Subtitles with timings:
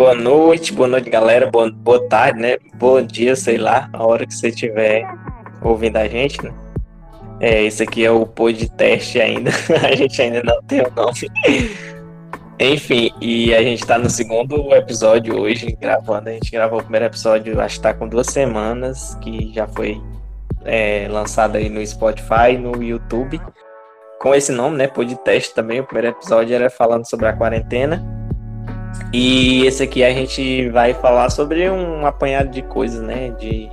[0.00, 1.50] boa noite, boa noite, galera.
[1.50, 2.56] Boa, boa tarde, né?
[2.76, 5.06] Bom dia, sei lá, a hora que você estiver
[5.60, 6.50] ouvindo a gente, né?
[7.38, 9.50] É, esse aqui é o podcast ainda.
[9.86, 11.30] a gente ainda não tem o nome.
[12.58, 16.30] Enfim, e a gente tá no segundo episódio hoje, gravando.
[16.30, 20.00] A gente gravou o primeiro episódio, acho que tá com duas semanas, que já foi
[20.64, 23.38] é, lançado aí no Spotify, no YouTube.
[24.18, 24.86] Com esse nome, né?
[24.86, 25.80] Podcast também.
[25.80, 28.19] O primeiro episódio era falando sobre a quarentena.
[29.12, 33.30] E esse aqui a gente vai falar sobre um apanhado de coisas, né?
[33.38, 33.68] De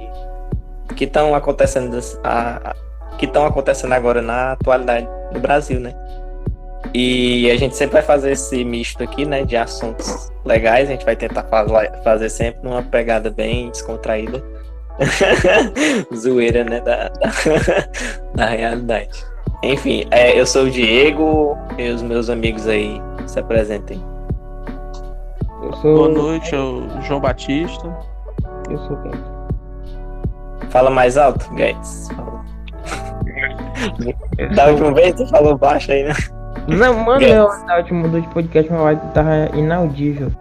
[0.96, 2.76] que estão acontecendo a,
[3.18, 5.94] que estão acontecendo agora na atualidade do Brasil, né?
[6.94, 9.44] E a gente sempre vai fazer esse misto aqui, né?
[9.44, 10.88] De assuntos legais.
[10.88, 11.46] A gente vai tentar
[12.04, 14.44] fazer sempre numa pegada bem descontraída.
[16.16, 16.80] Zoeira, né?
[16.82, 17.32] Da, da,
[18.34, 19.10] da realidade.
[19.64, 24.17] Enfim, é, eu sou o Diego e os meus amigos aí se apresentem.
[25.76, 25.96] Sou...
[25.96, 27.88] Boa noite, eu João Batista.
[28.70, 29.38] Eu sou Guedes.
[30.70, 32.10] Fala mais alto, Guedes.
[34.56, 36.14] da última vez você falou baixo aí, né?
[36.68, 40.32] Não, mano, eu, na última mudou de podcast, meu áudio tava inaudível.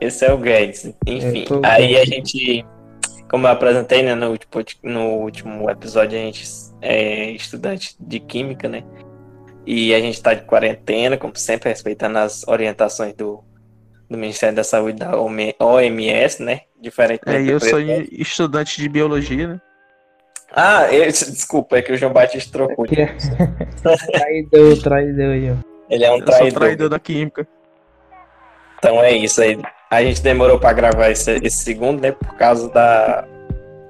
[0.00, 0.92] Esse é o Guedes.
[1.06, 2.64] Enfim, aí a gente,
[3.30, 4.50] como eu apresentei né, no, último,
[4.82, 6.44] no último episódio, a gente
[6.82, 8.82] é estudante de química, né?
[9.66, 13.42] E a gente tá de quarentena, como sempre, respeitando as orientações do
[14.08, 16.62] do Ministério da Saúde da OMS, né?
[16.80, 17.22] Diferente.
[17.26, 19.60] É, eu sou estudante de biologia, né?
[20.52, 22.86] Ah, eu, desculpa, é que o João Batista trocou.
[24.12, 25.54] traidor, traidor aí, ó.
[25.90, 26.46] Ele é um traidor.
[26.46, 27.46] Eu sou traidor da química.
[28.78, 29.58] Então é isso aí.
[29.90, 32.12] A gente demorou para gravar esse, esse segundo, né?
[32.12, 33.26] Por causa da,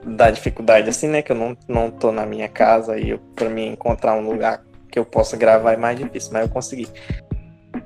[0.05, 1.23] da dificuldade, assim, né?
[1.23, 4.99] Que eu não, não tô na minha casa e para mim encontrar um lugar que
[4.99, 6.89] eu possa gravar é mais difícil, mas eu consegui.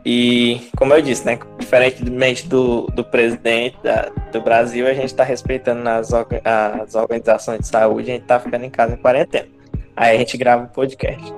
[0.05, 5.25] E, como eu disse, né, diferentemente do, do presidente da, do Brasil, a gente está
[5.25, 9.49] respeitando as, as organizações de saúde, a gente está ficando em casa em quarentena.
[9.97, 11.33] Aí a gente grava o um podcast.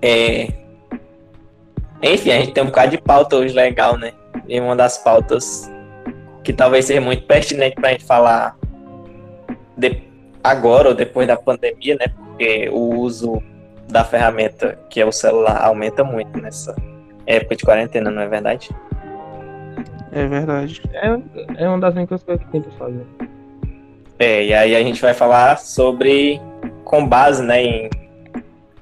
[0.00, 0.48] É...
[2.02, 4.12] Enfim, a gente tem um bocado de pauta hoje legal, né?
[4.48, 5.70] E uma das pautas
[6.42, 8.56] que talvez seja muito pertinente para a gente falar
[9.76, 10.02] de...
[10.42, 12.06] agora ou depois da pandemia, né?
[12.08, 13.42] Porque o uso
[13.88, 16.74] da ferramenta que é o celular aumenta muito nessa
[17.26, 18.70] época de quarentena, não é verdade?
[20.12, 20.82] É verdade.
[20.92, 23.06] É, é uma das únicas coisas que tem pra fazer.
[24.18, 26.40] É, e aí a gente vai falar sobre,
[26.84, 27.90] com base né, em,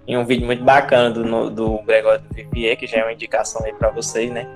[0.06, 3.64] em um vídeo muito bacana do, do Gregório do Vivier, que já é uma indicação
[3.64, 4.46] aí para vocês, né?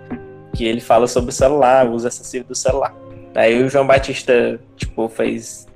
[0.53, 2.95] Que ele fala sobre o celular, o uso excessivo do celular.
[3.35, 5.67] Aí o João Batista, tipo, fez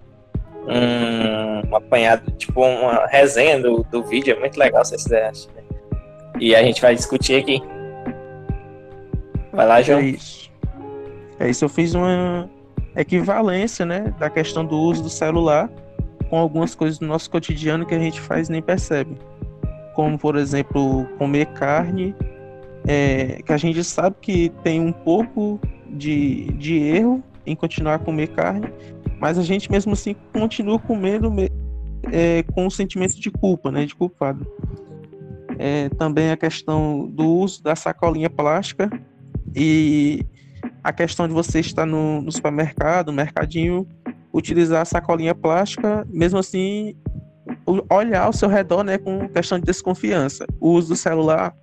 [0.66, 5.52] um, um apanhado, tipo, uma resenha do, do vídeo, é muito legal, se vocês acham,
[5.54, 5.62] né?
[6.38, 7.62] E a gente vai discutir aqui.
[9.58, 9.98] Vai lá, João.
[9.98, 10.52] É isso.
[11.40, 12.48] É isso, eu fiz uma
[12.94, 15.68] equivalência, né, da questão do uso do celular
[16.30, 19.16] com algumas coisas do nosso cotidiano que a gente faz e nem percebe.
[19.96, 22.14] Como, por exemplo, comer carne,
[22.86, 25.58] é, que a gente sabe que tem um pouco
[25.88, 28.72] de, de erro em continuar a comer carne,
[29.18, 31.34] mas a gente mesmo assim continua comendo
[32.12, 34.46] é, com o sentimento de culpa, né, de culpado.
[35.58, 38.88] É, também a questão do uso da sacolinha plástica,
[39.54, 40.24] e
[40.82, 43.86] a questão de você estar no, no supermercado, no mercadinho,
[44.32, 46.94] utilizar a sacolinha plástica, mesmo assim,
[47.90, 50.46] olhar ao seu redor, né, com questão de desconfiança.
[50.60, 51.54] O uso do celular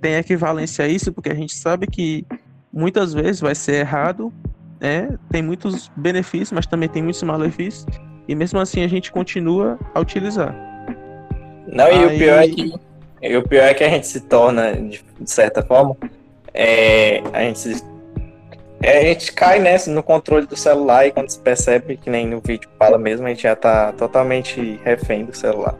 [0.00, 2.26] tem equivalência a isso, porque a gente sabe que
[2.72, 4.32] muitas vezes vai ser errado,
[4.80, 5.16] né?
[5.30, 7.86] Tem muitos benefícios, mas também tem muitos malefícios,
[8.28, 10.54] e mesmo assim a gente continua a utilizar.
[11.66, 12.02] Não, Aí...
[12.02, 15.02] e o pior é que e o pior é que a gente se torna, de
[15.24, 15.96] certa forma,
[16.54, 17.84] é, a gente
[18.80, 22.26] é, a gente cai nessa no controle do celular e quando se percebe que nem
[22.28, 25.74] no vídeo fala mesmo, a gente já tá totalmente refém do celular.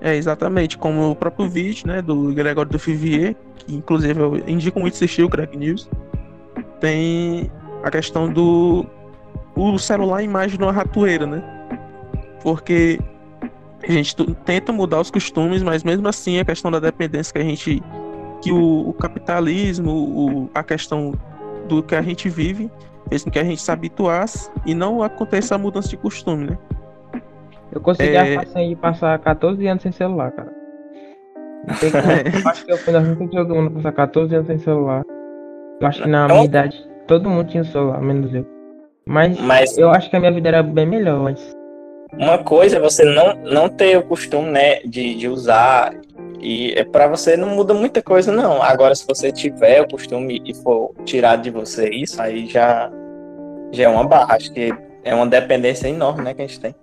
[0.00, 4.80] É, exatamente, como o próprio vídeo, né, do Gregório do Fivier, que inclusive eu indico
[4.80, 5.88] muito assistir o Crack News,
[6.80, 7.50] tem
[7.82, 8.86] a questão do
[9.54, 11.42] o celular em imagem de uma ratoeira, né?
[12.42, 12.98] Porque
[13.82, 17.44] a gente tenta mudar os costumes, mas mesmo assim a questão da dependência que a
[17.44, 17.82] gente
[18.44, 21.14] que o, o capitalismo, o, a questão
[21.66, 22.70] do que a gente vive,
[23.08, 26.58] fez com que a gente se habituasse e não aconteça a mudança de costume, né?
[27.72, 28.36] Eu consegui é...
[28.36, 30.52] a façanha de passar 14 anos sem celular, cara.
[32.46, 35.02] Acho que eu fui das únicas pessoas passar 14 anos sem celular.
[35.80, 38.46] Eu acho que na minha idade todo mundo tinha celular, menos eu.
[39.06, 41.54] Mas, Mas, eu acho que a minha vida era bem melhor antes.
[42.12, 45.94] Uma coisa é você não, não ter o costume, né, de, de usar
[46.44, 48.62] E é para você não muda muita coisa, não.
[48.62, 52.92] Agora, se você tiver o costume e for tirado de você isso, aí já,
[53.72, 54.34] já é uma barra.
[54.34, 54.70] Acho que
[55.02, 56.74] é uma dependência enorme, né, que a gente tem.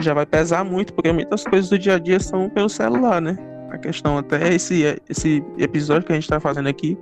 [0.00, 3.38] Já vai pesar muito, porque muitas coisas do dia a dia são pelo celular, né?
[3.70, 6.98] A questão até esse, esse episódio que a gente tá fazendo aqui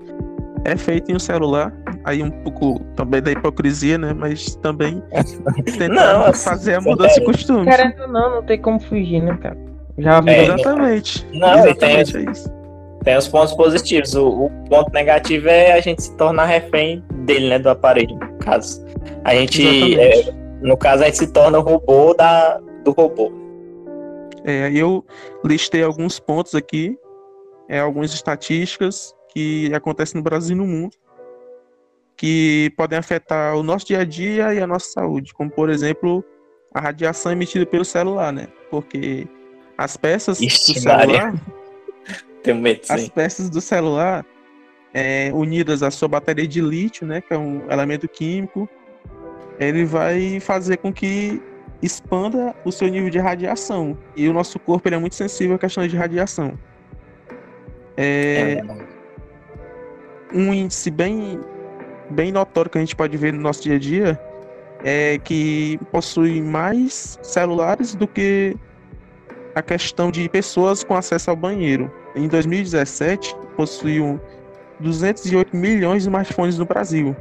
[0.66, 1.72] é feito em um celular.
[2.04, 4.12] Aí um pouco também da hipocrisia, né?
[4.12, 5.02] Mas também
[5.78, 7.64] tentar não, assim, fazer a mudança de costume.
[7.64, 9.56] Querendo não, não tem como fugir, né, cara?
[9.98, 11.26] Já vi é, exatamente.
[11.32, 12.62] Não, exatamente tem, é isso.
[13.04, 14.14] Tem os pontos positivos.
[14.14, 17.58] O, o, ponto negativo é a gente se tornar refém dele, né?
[17.58, 18.84] Do aparelho, no caso.
[19.24, 23.32] A gente, é, no caso, a gente se torna o robô da, do robô.
[24.44, 25.04] É, eu
[25.44, 26.96] listei alguns pontos aqui,
[27.68, 30.96] é, algumas estatísticas que acontecem no Brasil e no mundo,
[32.16, 36.24] que podem afetar o nosso dia a dia e a nossa saúde, como por exemplo
[36.74, 38.48] a radiação emitida pelo celular, né?
[38.70, 39.28] Porque
[39.82, 41.34] as peças do celular.
[42.42, 44.24] Tenho medo, as peças do celular
[44.92, 47.20] é, unidas à sua bateria de lítio, né?
[47.20, 48.68] Que é um elemento químico,
[49.58, 51.40] ele vai fazer com que
[51.80, 53.98] expanda o seu nível de radiação.
[54.16, 56.58] E o nosso corpo ele é muito sensível à questão de radiação.
[57.96, 58.64] É, é
[60.32, 61.40] um índice bem,
[62.10, 64.20] bem notório que a gente pode ver no nosso dia a dia
[64.84, 68.56] é que possui mais celulares do que
[69.54, 71.90] a questão de pessoas com acesso ao banheiro.
[72.14, 74.20] Em 2017, possuíam
[74.80, 77.16] 208 milhões de smartphones no Brasil,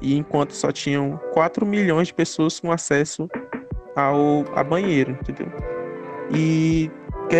[0.00, 3.28] e enquanto só tinham 4 milhões de pessoas com acesso
[3.94, 5.50] ao a banheiro, entendeu?
[6.30, 6.90] E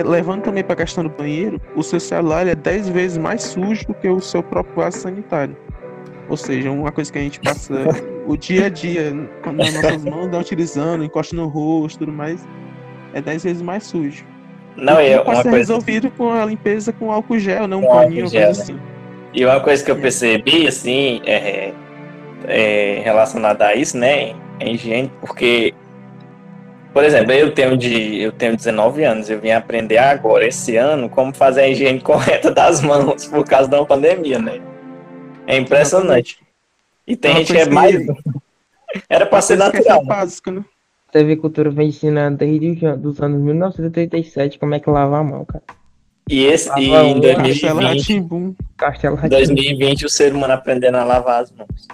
[0.05, 3.87] levando também para a questão do banheiro, o seu celular é 10 vezes mais sujo
[3.87, 5.57] do que o seu próprio vaso sanitário.
[6.29, 7.75] Ou seja, uma coisa que a gente passa
[8.27, 9.13] o dia a dia,
[9.43, 12.45] quando as nossas mãos estão utilizando, encosta no rosto tudo mais,
[13.17, 14.25] é 10 vezes mais sujo.
[14.77, 15.57] Não, e é pode ser coisa...
[15.57, 18.79] resolvido com a limpeza com álcool gel, não um paninho, gel, coisa assim.
[19.33, 21.73] E uma coisa que eu percebi, assim, é,
[22.47, 25.75] é relacionada a isso, né, é higiene, porque
[26.93, 31.11] por exemplo, eu tenho, de, eu tenho 19 anos, eu vim aprender agora, esse ano,
[31.11, 34.61] como fazer a higiene correta das mãos por causa da pandemia, né?
[35.47, 36.39] É impressionante.
[37.07, 37.97] E tem gente que é mais.
[39.11, 40.01] Era para ser natural.
[40.01, 40.65] É básico, né?
[41.17, 45.65] TV Cultura vem ensinando desde os anos 1987 como é que lava a mão, cara.
[46.29, 51.89] E, esse, e em 2020, Castelo 2020 o ser humano aprendendo a lavar as mãos.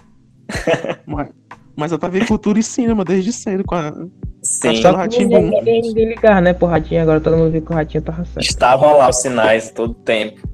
[1.07, 1.29] Mas,
[1.75, 3.95] mas a TV Cultura ensina, mas desde cedo com a
[4.43, 4.83] Sim.
[4.83, 7.01] Ninguém, ninguém, ninguém ligar, né, pro ratinho.
[7.01, 8.45] Agora todo mundo viu que o ratinho tava certo.
[8.45, 10.47] Estavam lá os sinais todo tempo.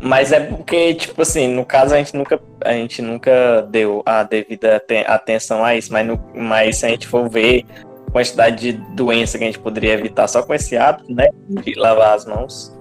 [0.00, 4.22] Mas é porque, tipo assim, no caso a gente nunca, a gente nunca deu a
[4.22, 7.64] devida atenção a isso, mas, no, mas se a gente for ver
[8.08, 11.28] a quantidade de doença que a gente poderia evitar só com esse hábito, né?
[11.48, 12.76] De lavar as mãos.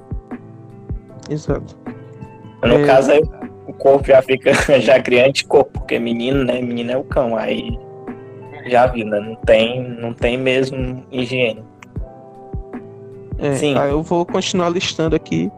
[1.30, 1.78] Exato.
[2.62, 2.86] No é...
[2.86, 3.22] caso, aí,
[3.68, 6.62] o corpo já fica, já cria anticorpo, porque menino, né?
[6.62, 7.36] Menino é o cão.
[7.38, 7.78] Aí
[8.66, 9.20] já vi, né?
[9.20, 11.64] Não tem, não tem mesmo higiene.
[13.40, 13.78] É, Sim.
[13.78, 15.52] Aí eu vou continuar listando aqui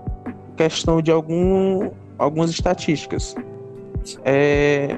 [0.56, 3.36] questão de algum, algumas estatísticas.
[4.24, 4.98] É,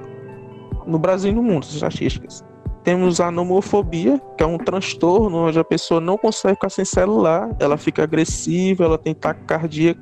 [0.86, 2.44] no Brasil e no mundo, estatísticas.
[2.84, 7.54] Temos a nomofobia, que é um transtorno onde a pessoa não consegue ficar sem celular,
[7.60, 9.98] ela fica agressiva, ela tem taquicardia.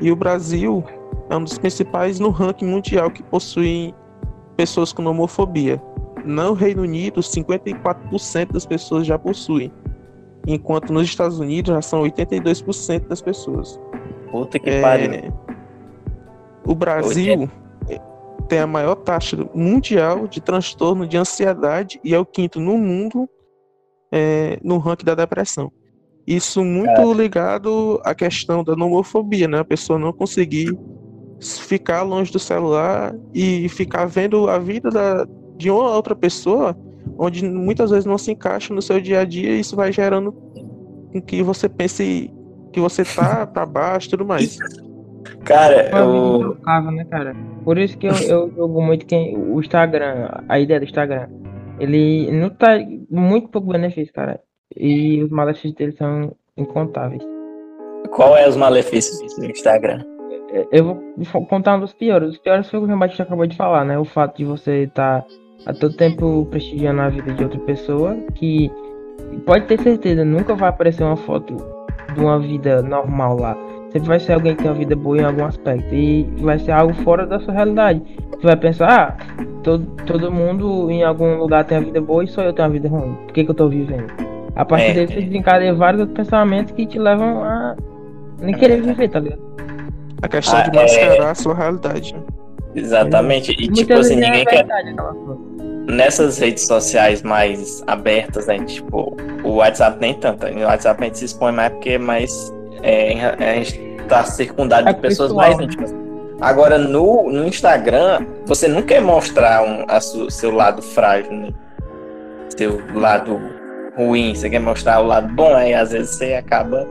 [0.00, 0.82] E o Brasil
[1.30, 3.94] é um dos principais no ranking mundial que possuem
[4.56, 5.80] pessoas com nomofobia.
[6.24, 9.72] No Reino Unido, 54% das pessoas já possuem,
[10.46, 13.78] enquanto nos Estados Unidos já são 82% das pessoas.
[14.32, 14.80] Puta que é...
[14.80, 15.32] pariu.
[16.64, 17.48] O Brasil
[18.48, 23.28] tem a maior taxa mundial de transtorno de ansiedade e é o quinto no mundo
[24.10, 25.70] é, no ranking da depressão.
[26.26, 29.58] Isso muito ligado à questão da nomofobia, né?
[29.58, 30.76] A pessoa não conseguir
[31.40, 36.76] ficar longe do celular e ficar vendo a vida da, de uma outra pessoa,
[37.18, 40.32] onde muitas vezes não se encaixa no seu dia a dia, e isso vai gerando
[41.12, 42.30] com que você pense
[42.72, 44.58] que você tá para baixo e tudo mais.
[45.44, 46.56] Cara, eu.
[46.92, 47.34] né, cara?
[47.64, 51.28] Por isso que eu, eu jogo muito quem, o Instagram, a ideia do Instagram.
[51.78, 52.78] Ele não tá
[53.10, 54.40] muito pouco benefício, cara.
[54.76, 57.22] E os malefícios dele são incontáveis.
[58.10, 60.04] Qual é os malefícios do Instagram?
[60.52, 62.30] É, eu vou contar um dos piores.
[62.30, 63.98] Os piores foi o que o Batista acabou de falar, né?
[63.98, 65.26] O fato de você estar tá
[65.66, 68.70] a todo tempo prestigiando a vida de outra pessoa que
[69.46, 71.56] pode ter certeza, nunca vai aparecer uma foto
[72.14, 73.56] de uma vida normal lá.
[73.90, 75.94] Sempre vai ser alguém que tem uma vida boa em algum aspecto.
[75.94, 78.02] E vai ser algo fora da sua realidade.
[78.32, 82.28] Você vai pensar, ah, todo, todo mundo em algum lugar tem a vida boa e
[82.28, 83.14] só eu tenho a vida ruim.
[83.26, 84.10] Por que, que eu tô vivendo?
[84.56, 87.76] A partir é, daí você desencadeia vários outros pensamentos que te levam a
[88.40, 89.42] Nem querer viver, tá ligado?
[90.22, 91.30] A questão ah, de mascarar é...
[91.30, 92.14] a sua realidade.
[92.14, 92.20] Né?
[92.74, 93.52] Exatamente.
[93.52, 94.66] E tipo assim, ninguém é quer.
[95.92, 98.58] Nessas redes sociais mais abertas, né?
[98.64, 100.46] Tipo, o WhatsApp nem tanto.
[100.46, 102.52] O WhatsApp a gente se expõe mais porque é mais.
[102.82, 105.64] É, a gente tá circundado é de pessoas pessoal, mais né?
[105.64, 105.94] íntimas.
[106.40, 111.50] Agora, no, no Instagram, você não quer mostrar um, a su, seu lado frágil, né?
[112.56, 113.40] Seu lado
[113.96, 114.34] ruim.
[114.34, 116.86] Você quer mostrar o lado bom, aí às vezes você acaba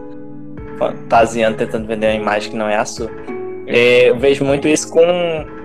[0.77, 3.09] fantasiando, tentando vender uma imagem que não é a sua.
[3.67, 5.01] É, eu vejo muito isso com.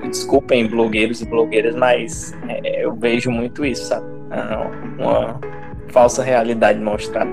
[0.09, 4.07] Desculpem, blogueiros e blogueiras, mas é, eu vejo muito isso, sabe?
[4.31, 5.41] Ah, uma
[5.89, 7.31] falsa realidade mostrada.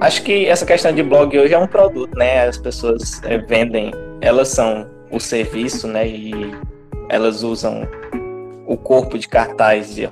[0.00, 2.46] Acho que essa questão de blog hoje é um produto, né?
[2.46, 6.06] As pessoas é, vendem, elas são o serviço, né?
[6.06, 6.32] E
[7.08, 7.88] elas usam
[8.66, 10.10] o corpo de cartaz, de,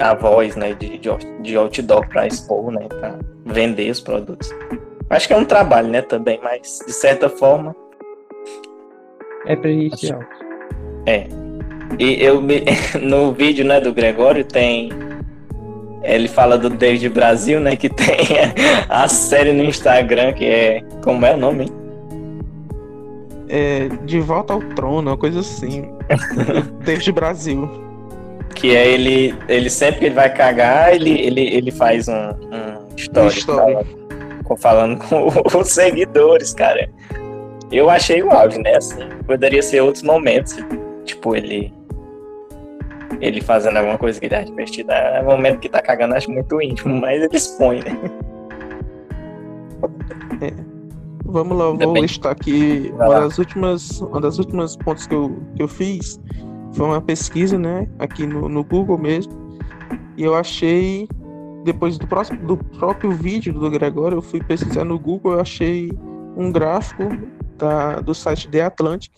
[0.00, 0.74] a voz, né?
[0.74, 1.10] De, de,
[1.42, 2.86] de outdoor para expor, né?
[2.88, 4.54] Para vender os produtos.
[5.10, 6.02] Acho que é um trabalho, né?
[6.02, 7.74] Também, mas de certa forma
[9.46, 10.20] é prejudicial.
[11.06, 11.26] É.
[11.98, 12.42] E eu
[13.00, 14.90] no vídeo né, do Gregório tem.
[16.02, 17.76] Ele fala do David Brasil, né?
[17.76, 18.16] Que tem
[18.88, 20.82] a série no Instagram que é.
[21.02, 21.70] Como é o nome?
[23.48, 25.88] É, de volta ao trono, uma coisa assim.
[26.84, 27.70] David Brasil.
[28.54, 29.34] Que é ele.
[29.48, 33.40] Ele sempre que ele vai cagar, ele, ele, ele faz um, um story.
[33.40, 33.86] Falando,
[34.58, 36.88] falando com os seguidores, cara.
[37.72, 38.76] Eu achei o áudio, né?
[38.76, 40.56] Assim, poderia ser outros momentos.
[41.24, 41.72] Tipo, ele.
[43.20, 44.92] Ele fazendo alguma coisa que ele acha divertida.
[44.92, 47.98] É um momento que tá cagando, acho muito íntimo, mas ele expõe, né?
[50.42, 50.74] É.
[51.24, 55.42] Vamos lá, eu vou listar aqui uma das últimas, uma das últimas pontos que eu,
[55.56, 56.20] que eu fiz
[56.74, 59.32] foi uma pesquisa, né, aqui no, no Google mesmo,
[60.16, 61.08] e eu achei
[61.64, 65.90] depois do próximo do próprio vídeo do Gregório, eu fui pesquisar no Google, eu achei
[66.36, 67.02] um gráfico
[67.58, 69.10] da, do site The Atlantic,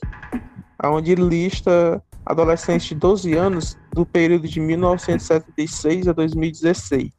[0.84, 7.10] onde lista adolescentes de 12 anos do período de 1976 a 2016,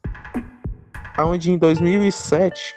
[1.18, 2.74] onde em 2007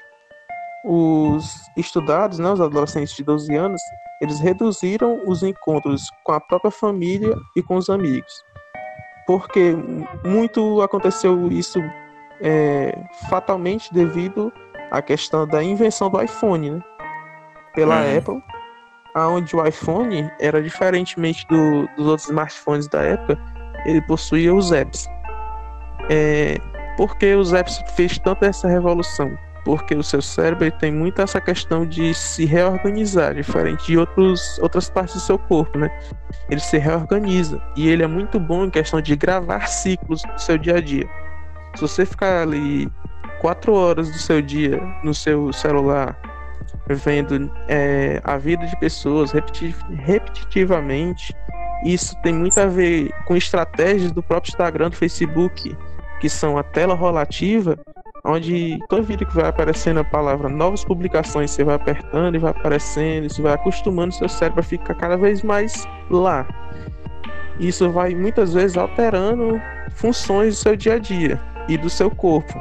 [0.86, 1.46] os
[1.78, 3.82] estudados, né, os adolescentes de 12 anos,
[4.22, 8.32] eles reduziram os encontros com a própria família e com os amigos,
[9.28, 9.76] porque
[10.26, 11.80] muito aconteceu isso
[12.40, 12.98] é,
[13.30, 14.52] fatalmente devido
[14.90, 16.84] à questão da invenção do iPhone, né?
[17.74, 18.18] pela uhum.
[18.18, 18.44] Apple,
[19.14, 23.40] aonde o iPhone era diferentemente do, dos outros smartphones da época,
[23.86, 25.08] ele possuía os apps.
[26.10, 26.58] É,
[26.98, 29.32] por que os apps fez tanta essa revolução?
[29.64, 34.90] Porque o seu cérebro tem muito essa questão de se reorganizar, diferente de outros, outras
[34.90, 35.90] partes do seu corpo, né?
[36.50, 40.58] Ele se reorganiza e ele é muito bom em questão de gravar ciclos do seu
[40.58, 41.08] dia a dia.
[41.76, 42.92] Se você ficar ali
[43.40, 46.18] quatro horas do seu dia no seu celular
[46.88, 51.36] vendo é, a vida de pessoas repetitivamente.
[51.84, 55.76] Isso tem muito a ver com estratégias do próprio Instagram, do Facebook,
[56.20, 57.78] que são a tela rolativa,
[58.24, 62.52] onde toda vida que vai aparecendo a palavra novas publicações, você vai apertando e vai
[62.52, 66.48] aparecendo, isso vai acostumando seu cérebro a ficar cada vez mais lá.
[67.60, 69.60] Isso vai muitas vezes alterando
[69.96, 72.54] funções do seu dia a dia e do seu corpo,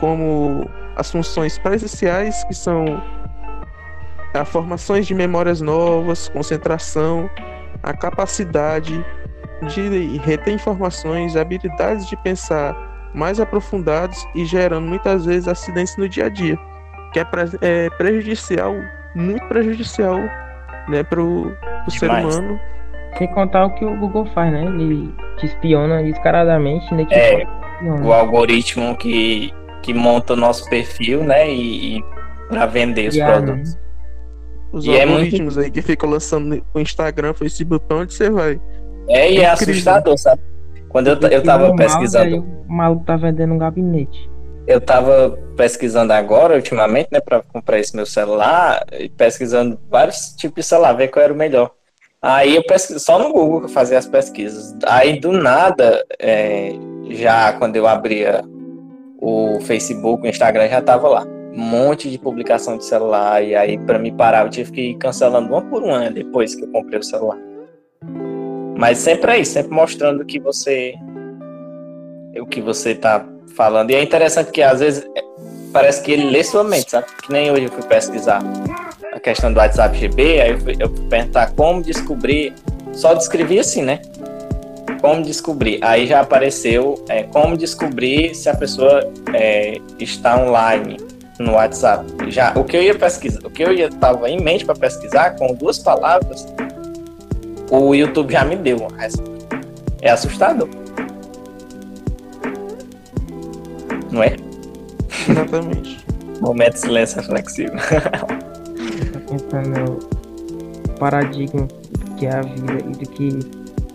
[0.00, 3.02] como as funções presenciais que são
[4.34, 7.30] a formações de memórias novas, concentração,
[7.82, 9.04] a capacidade
[9.72, 12.76] de reter informações, habilidades de pensar
[13.14, 16.58] mais aprofundados e gerando muitas vezes acidentes no dia a dia,
[17.12, 17.26] que é,
[17.62, 18.74] é prejudicial,
[19.14, 20.18] muito prejudicial
[20.88, 21.54] né, para o
[21.88, 22.58] ser humano.
[23.16, 24.64] Sem contar o que o Google faz, né?
[24.64, 26.92] Ele te espiona descaradamente.
[26.92, 27.46] Né, é,
[28.02, 31.48] o algoritmo que, que monta o nosso perfil, né?
[31.48, 32.04] E, e
[32.48, 33.76] para vender os yeah, produtos.
[33.76, 33.83] Né?
[34.74, 35.60] Os e algoritmos é muito...
[35.60, 38.60] aí que ficam lançando no Instagram, Facebook, pra onde você vai.
[39.08, 40.42] É, e é, é assustador, sabe?
[40.88, 42.40] Quando eu, eu tava pesquisando.
[42.68, 44.28] o maluco tá vendendo um gabinete.
[44.66, 50.64] Eu tava pesquisando agora, ultimamente, né, pra comprar esse meu celular, e pesquisando vários tipos
[50.64, 51.70] de celular, ver qual era o melhor.
[52.20, 54.74] Aí eu pesquiso só no Google que eu fazia as pesquisas.
[54.86, 56.72] Aí do nada, é,
[57.10, 58.42] já quando eu abria
[59.20, 63.78] o Facebook, o Instagram já tava lá um monte de publicação de celular, e aí
[63.78, 66.98] para me parar eu tive que ir cancelando uma por uma depois que eu comprei
[66.98, 67.38] o celular.
[68.76, 70.94] Mas sempre é isso, sempre mostrando que você
[72.40, 73.92] o que você tá falando.
[73.92, 75.08] E é interessante que às vezes
[75.72, 77.06] parece que ele lê sua mente, sabe?
[77.22, 78.42] Que nem hoje eu fui pesquisar
[79.12, 82.52] a questão do WhatsApp GB, aí eu fui, eu fui perguntar como descobrir,
[82.92, 84.02] só descrevi assim, né?
[85.00, 85.78] Como descobrir?
[85.82, 90.96] Aí já apareceu é, como descobrir se a pessoa é, está online
[91.38, 92.06] no WhatsApp.
[92.30, 95.36] Já o que eu ia pesquisar, o que eu ia tava em mente para pesquisar
[95.36, 96.46] com duas palavras,
[97.70, 98.88] o YouTube já me deu.
[100.00, 100.68] É assustador.
[104.10, 104.36] Não é?
[105.28, 106.04] Exatamente.
[106.40, 107.72] Momento de silêncio reflexivo.
[109.28, 109.98] pensando
[110.86, 111.66] no paradigma
[112.16, 113.38] que é a vida e do que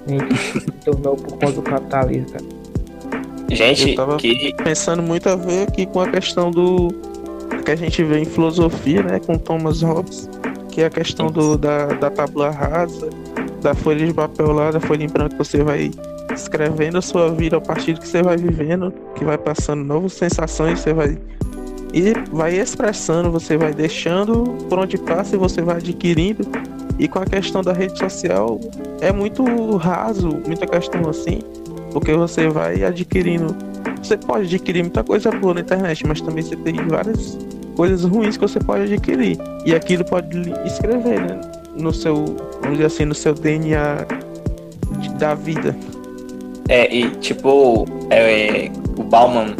[0.07, 2.45] a gente se tornou por conta do capitalismo, cara.
[3.51, 6.89] Gente, Eu tava que pensando muito a ver aqui com a questão do
[7.63, 10.29] que a gente vê em filosofia, né, com Thomas Hobbes,
[10.69, 13.09] que é a questão do, da, da tábula rasa,
[13.61, 15.91] da folha de papel lá, da folha em branco, você vai
[16.33, 20.13] escrevendo a sua vida a partir do que você vai vivendo, que vai passando novas
[20.13, 21.17] sensações, você vai
[21.93, 26.45] e vai expressando, você vai deixando por onde passa e você vai adquirindo.
[26.99, 28.59] E com a questão da rede social
[29.01, 29.43] é muito
[29.77, 31.39] raso, muita questão assim,
[31.91, 33.55] porque você vai adquirindo.
[34.01, 37.37] Você pode adquirir muita coisa boa na internet, mas também você tem várias
[37.75, 39.37] coisas ruins que você pode adquirir.
[39.65, 41.41] E aquilo pode escrever, né?
[41.75, 42.25] No seu,
[42.61, 44.05] vamos dizer assim, no seu DNA
[45.19, 45.75] da vida.
[46.67, 49.55] É, e tipo, é, o Bauman,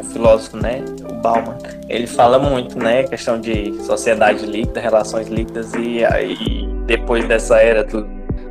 [0.00, 0.82] o filósofo, né?
[1.08, 1.56] O Bauman,
[1.88, 3.04] ele fala muito, né?
[3.04, 8.06] Questão de sociedade líquida, relações líquidas, e aí depois dessa era do,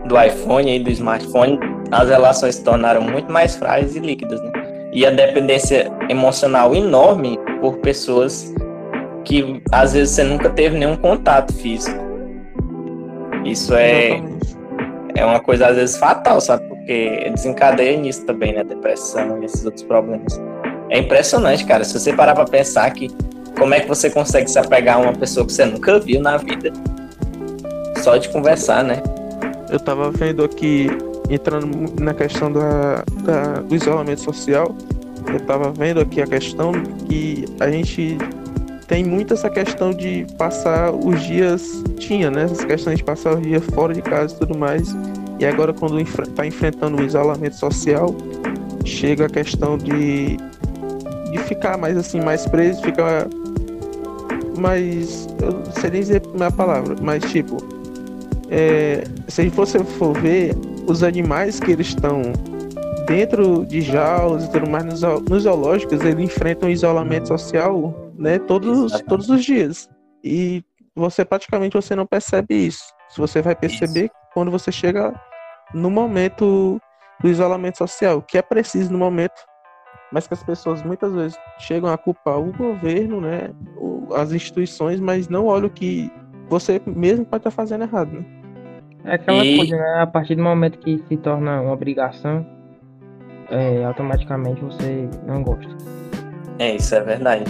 [0.08, 1.60] do iPhone e do smartphone,
[1.92, 4.61] as relações se tornaram muito mais frágeis e líquidas, né?
[4.94, 8.54] E a dependência emocional enorme por pessoas
[9.24, 12.00] que às vezes você nunca teve nenhum contato físico.
[13.46, 14.22] Isso é,
[15.16, 16.68] é uma coisa às vezes fatal, sabe?
[16.68, 18.64] Porque desencadeia nisso também, né?
[18.64, 20.40] Depressão e esses outros problemas.
[20.90, 21.84] É impressionante, cara.
[21.84, 23.10] Se você parar pra pensar que
[23.58, 26.38] como é que você consegue se apegar a uma pessoa que você nunca viu na
[26.38, 26.72] vida,
[27.98, 29.02] só de conversar, né?
[29.70, 30.88] Eu tava vendo aqui,
[31.30, 31.68] entrando
[32.02, 34.76] na questão da, da- do isolamento social,
[35.32, 36.72] eu tava vendo aqui a questão
[37.08, 38.18] que a gente
[38.88, 42.44] tem muito essa questão de passar os dias, tinha, né?
[42.44, 44.94] Essa questão de passar os dias fora de casa e tudo mais.
[45.40, 48.14] E agora quando enfre- tá enfrentando o isolamento social,
[48.84, 50.36] chega a questão de,
[51.32, 53.28] de ficar mais assim, mais preso, ficar
[54.58, 55.28] mais.
[55.42, 57.58] Eu não sei nem dizer a palavra, mas tipo,
[58.50, 60.54] é, se você for ver
[60.88, 62.22] os animais que eles estão
[63.06, 68.78] dentro de jaulas e tudo mais nos, nos zoológicos, eles enfrentam isolamento social, né, todos,
[68.78, 69.08] Exatamente.
[69.08, 69.90] todos os dias.
[70.24, 70.64] E
[70.96, 72.84] você praticamente você não percebe isso.
[73.10, 75.14] Se você vai perceber quando você chega
[75.74, 76.80] no momento
[77.20, 79.40] do isolamento social, que é preciso no momento,
[80.12, 83.52] mas que as pessoas muitas vezes chegam a culpar o governo, né,
[84.16, 86.12] as instituições, mas não olham o que
[86.50, 88.41] você mesmo pode estar fazendo errado, né?
[89.06, 90.02] É aquela E- coisa, né?
[90.02, 92.46] A partir do momento que se torna uma obrigação,
[93.50, 95.76] é, automaticamente você não gosta.
[96.60, 97.44] É, isso é verdade.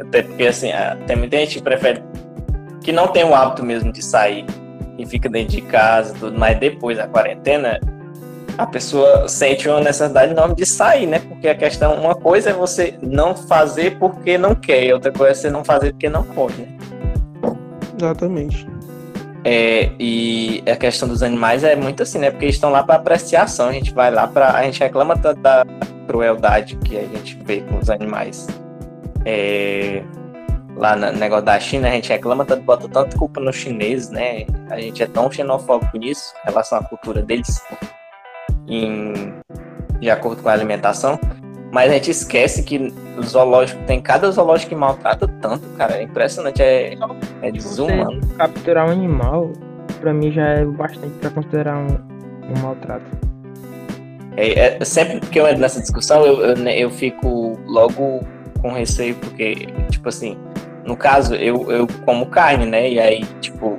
[0.00, 0.70] Até porque, assim,
[1.06, 2.02] tem muita gente que prefere
[2.80, 4.44] que não tem o hábito mesmo de sair
[4.96, 7.78] e fica dentro de casa e tudo, mas depois da quarentena,
[8.56, 11.18] a pessoa sente uma necessidade enorme de sair, né?
[11.18, 15.32] Porque a questão, uma coisa é você não fazer porque não quer, e outra coisa
[15.32, 16.68] é você não fazer porque não pode, né?
[17.98, 18.66] Exatamente.
[19.44, 22.30] É, e a questão dos animais é muito assim, né?
[22.30, 23.68] Porque eles estão lá para apreciação.
[23.68, 24.52] A gente vai lá para.
[24.52, 25.64] A gente reclama tanto da
[26.06, 28.46] crueldade que a gente vê com os animais.
[29.24, 30.02] É,
[30.76, 34.44] lá no negócio da China, a gente reclama tanto, bota tanto culpa nos chineses, né?
[34.68, 37.62] A gente é tão xenofóbico nisso, em relação à cultura deles,
[38.68, 39.34] em,
[40.00, 41.18] de acordo com a alimentação.
[41.72, 45.96] Mas a gente esquece que o zoológico tem cada zoológico que maltrata tanto, cara.
[45.98, 46.94] É impressionante, é,
[47.42, 48.20] é desumano.
[48.20, 49.52] Você capturar um animal,
[50.00, 51.86] pra mim já é bastante pra considerar um,
[52.52, 53.04] um maltrato.
[54.36, 58.20] É, é- sempre que eu entro nessa discussão, eu, eu, né, eu fico logo
[58.60, 60.36] com receio, porque, tipo assim,
[60.84, 62.90] no caso, eu, eu como carne, né?
[62.90, 63.78] E aí, tipo,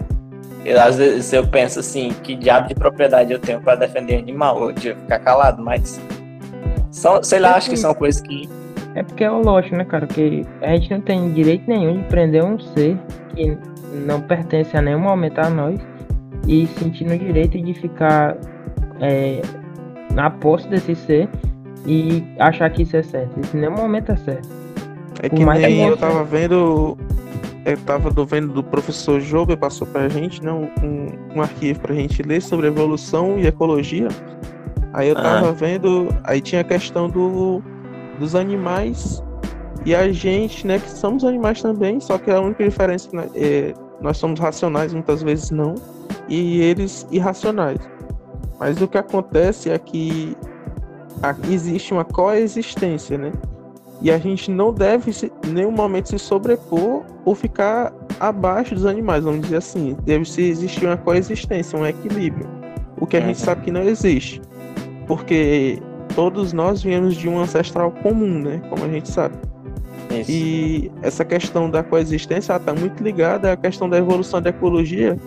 [0.63, 4.61] eu, às vezes eu penso assim, que diabo de propriedade eu tenho pra defender animal?
[4.63, 5.99] Eu devia ficar calado, mas.
[6.91, 8.47] São, sei lá, acho que são coisas que.
[8.93, 10.05] É porque é lógico, né, cara?
[10.05, 12.97] Que a gente não tem direito nenhum de prender um ser
[13.33, 13.57] que
[14.05, 15.79] não pertence a nenhum momento a nós
[16.47, 18.35] e sentir no direito de ficar
[18.99, 19.41] é,
[20.13, 21.29] na posse desse ser
[21.85, 23.39] e achar que isso é certo.
[23.39, 24.49] Isso em nenhum momento é certo.
[25.23, 26.97] É Por que mais nem eu tava vendo.
[27.63, 30.51] Eu tava do- vendo do professor Jober, passou pra gente, né?
[30.51, 34.07] Um, um arquivo pra gente ler sobre evolução e ecologia.
[34.93, 36.09] Aí eu tava vendo.
[36.23, 37.61] Aí tinha a questão do,
[38.19, 39.23] dos animais
[39.85, 40.79] e a gente, né?
[40.79, 45.21] Que somos animais também, só que a única diferença né, é nós somos racionais, muitas
[45.21, 45.75] vezes não,
[46.27, 47.79] e eles irracionais.
[48.59, 50.35] Mas o que acontece é que
[51.49, 53.31] existe uma coexistência, né?
[54.01, 55.11] E a gente não deve
[55.45, 59.95] em nenhum momento se sobrepor ou ficar abaixo dos animais, vamos dizer assim.
[60.03, 62.47] Deve se existir uma coexistência, um equilíbrio.
[62.99, 63.45] O que a gente uhum.
[63.45, 64.41] sabe que não existe.
[65.11, 65.77] Porque
[66.15, 68.61] todos nós viemos de um ancestral comum, né?
[68.69, 69.35] Como a gente sabe.
[70.09, 70.31] Isso.
[70.31, 75.17] E essa questão da coexistência está muito ligada à questão da evolução da ecologia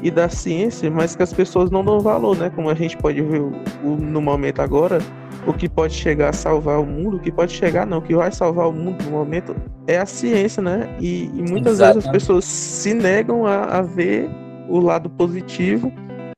[0.00, 2.48] e da ciência, mas que as pessoas não dão valor, né?
[2.48, 3.42] Como a gente pode ver
[3.82, 5.00] no momento agora,
[5.48, 8.14] o que pode chegar a salvar o mundo, o que pode chegar, não, o que
[8.14, 9.56] vai salvar o mundo no momento
[9.88, 10.88] é a ciência, né?
[11.00, 11.94] E, e muitas Exato.
[11.94, 14.30] vezes as pessoas se negam a, a, ver
[14.68, 15.92] o lado positivo,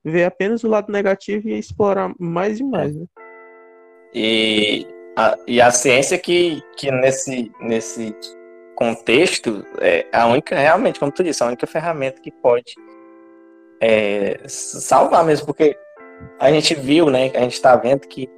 [0.07, 3.05] ver apenas o lado negativo e explorar mais e mais, né?
[4.15, 8.15] E a, e a ciência que, que nesse, nesse
[8.77, 12.75] contexto é a única, realmente, como tu disse, a única ferramenta que pode
[13.81, 15.77] é, salvar mesmo, porque
[16.39, 17.33] a gente viu, né?
[17.35, 18.31] A gente está vendo que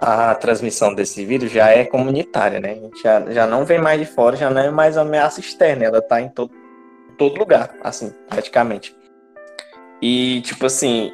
[0.00, 2.70] a transmissão desse vírus já é comunitária, né?
[2.70, 5.84] A gente já, já não vem mais de fora, já não é mais ameaça externa,
[5.84, 6.52] ela tá em todo,
[7.18, 9.01] todo lugar, assim, praticamente.
[10.02, 11.12] E, tipo assim,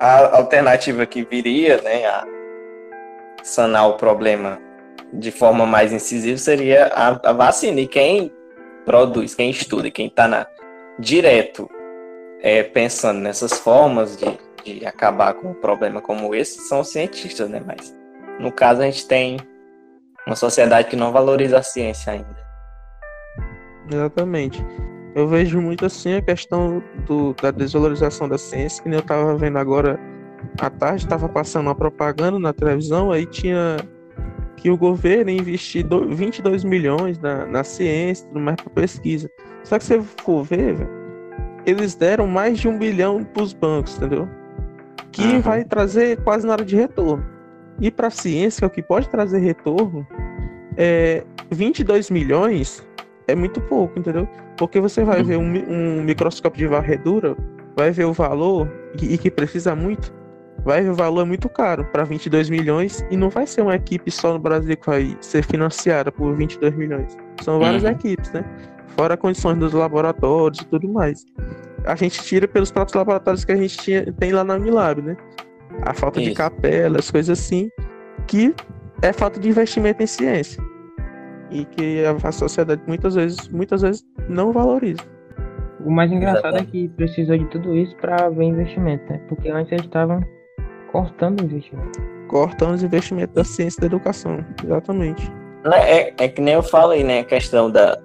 [0.00, 2.24] a alternativa que viria, né, a
[3.42, 4.58] sanar o problema
[5.12, 7.80] de forma mais incisiva seria a, a vacina.
[7.80, 8.32] E quem
[8.84, 10.46] produz, quem estuda, quem está na,
[10.98, 11.68] direto
[12.40, 17.48] é, pensando nessas formas de, de acabar com um problema como esse são os cientistas,
[17.48, 17.60] né?
[17.64, 17.94] Mas
[18.40, 19.38] no caso, a gente tem
[20.26, 22.48] uma sociedade que não valoriza a ciência ainda.
[23.90, 24.64] Exatamente.
[25.18, 29.36] Eu vejo muito assim a questão do, da desvalorização da ciência, que nem eu estava
[29.36, 29.98] vendo agora
[30.60, 33.78] à tarde, estava passando uma propaganda na televisão, aí tinha
[34.56, 39.28] que o governo investir 22 milhões na, na ciência tudo mais para pesquisa.
[39.64, 40.76] Só que se você for ver,
[41.66, 44.28] eles deram mais de um bilhão para os bancos, entendeu?
[45.10, 45.40] Que uhum.
[45.40, 47.26] vai trazer quase nada de retorno.
[47.80, 50.06] E para a ciência, o que pode trazer retorno,
[50.76, 52.86] é 22 milhões
[53.28, 54.26] é muito pouco, entendeu?
[54.56, 57.36] Porque você vai ver um, um microscópio de varredura,
[57.76, 58.68] vai ver o valor
[59.00, 60.12] e, e que precisa muito,
[60.64, 63.76] vai ver o valor é muito caro para 22 milhões e não vai ser uma
[63.76, 67.16] equipe só no Brasil que vai ser financiada por 22 milhões.
[67.42, 67.90] São várias uhum.
[67.90, 68.44] equipes, né?
[68.96, 71.24] Fora condições dos laboratórios e tudo mais.
[71.84, 75.16] A gente tira pelos próprios laboratórios que a gente tinha, tem lá na Unilab, né?
[75.82, 76.30] a falta Isso.
[76.30, 77.70] de capela, as coisas assim,
[78.26, 78.54] que
[79.02, 80.62] é falta de investimento em ciência.
[81.50, 85.02] E que a sociedade muitas vezes, muitas vezes não valoriza.
[85.84, 86.68] O mais engraçado é Exatamente.
[86.68, 89.20] é que precisou de tudo isso para haver investimento, né?
[89.28, 90.20] Porque antes eles estavam
[90.90, 92.00] cortando o investimento.
[92.28, 95.32] Cortando os investimentos da ciência e da educação, exatamente.
[95.72, 97.20] É, é que nem eu falei, né?
[97.20, 97.98] A questão da,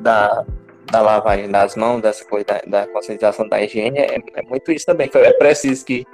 [0.00, 0.44] da,
[0.90, 4.86] da lavagem das mãos, dessa coisa da, da conscientização da higiene, é, é muito isso
[4.86, 5.08] também.
[5.14, 6.04] É preciso que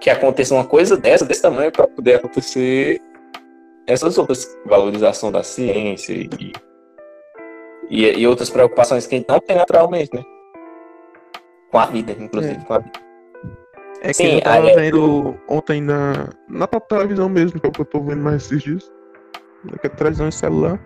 [0.00, 3.00] que aconteça uma coisa dessa, desse tamanho, para poder acontecer
[3.86, 6.52] essas outras valorização da ciência e,
[7.90, 10.24] e, e, outras preocupações que a gente não tem naturalmente, né?
[11.70, 12.64] Com a vida, inclusive, é.
[12.64, 13.04] com a vida.
[14.02, 14.74] É que Sim, eu tava é...
[14.74, 18.62] vendo ontem na, na televisão mesmo, que é o que eu tô vendo mais esses
[18.62, 18.92] dias.
[19.80, 20.78] Que é televisão em celular.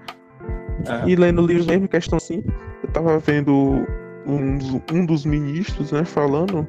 [1.06, 2.44] E lendo livros mesmo, questão assim.
[2.82, 3.84] Eu tava vendo
[4.24, 4.58] um,
[4.92, 6.66] um dos ministros, né, falando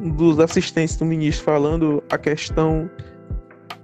[0.00, 2.90] dos assistentes do ministro falando a questão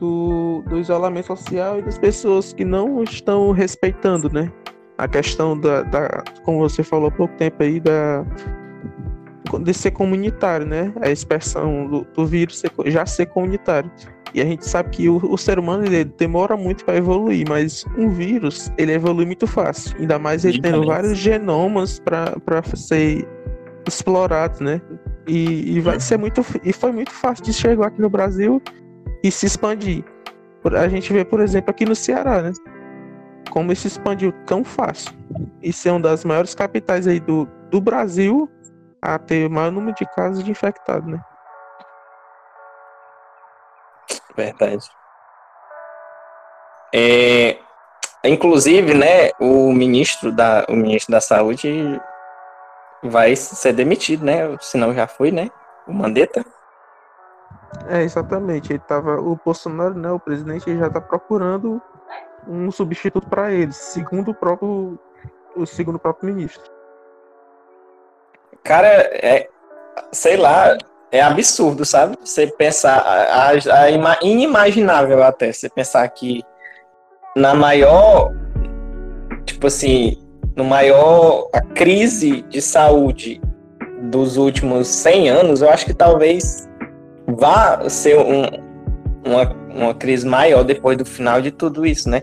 [0.00, 4.50] do, do isolamento social e das pessoas que não estão respeitando, né?
[4.98, 8.24] A questão da, da como você falou há pouco tempo aí, da,
[9.62, 10.92] de ser comunitário, né?
[11.00, 13.90] A expressão do, do vírus ser, já ser comunitário.
[14.35, 17.87] E a gente sabe que o, o ser humano ele demora muito para evoluir, mas
[17.96, 19.96] um vírus ele evolui muito fácil.
[19.98, 23.26] Ainda mais ele tendo vários genomas para ser
[23.87, 24.80] explorados, né?
[25.26, 26.44] E, e vai ser muito.
[26.62, 28.61] E foi muito fácil de chegar aqui no Brasil
[29.22, 30.05] e se expandir.
[30.76, 32.52] A gente vê, por exemplo, aqui no Ceará, né?
[33.50, 35.12] Como se expandiu tão fácil.
[35.62, 38.50] E ser uma das maiores capitais aí do, do Brasil
[39.00, 41.20] a ter o maior número de casos de infectados, né?
[44.37, 44.87] Verdade.
[46.94, 47.59] É,
[48.24, 52.00] inclusive, né, o ministro da, o ministro da Saúde
[53.02, 54.57] vai ser demitido, né?
[54.61, 55.50] Se não já foi, né?
[55.87, 56.44] O Mandetta.
[57.88, 58.72] É, exatamente.
[58.72, 61.81] Ele tava, o Bolsonaro, né, o presidente, já está procurando
[62.48, 64.98] um substituto para ele, segundo o próprio,
[65.57, 66.70] o segundo próprio ministro.
[68.62, 69.48] Cara, é,
[70.12, 70.76] sei lá,
[71.11, 72.16] é absurdo, sabe?
[72.20, 76.42] Você pensar, a, a, a inimaginável até, você pensar que
[77.35, 78.33] na maior,
[79.44, 80.16] tipo assim,
[80.57, 83.40] no maior a crise de saúde
[84.11, 86.68] dos últimos 100 anos, eu acho que talvez
[87.26, 88.44] vá ser um,
[89.24, 92.22] uma, uma crise maior depois do final de tudo isso, né?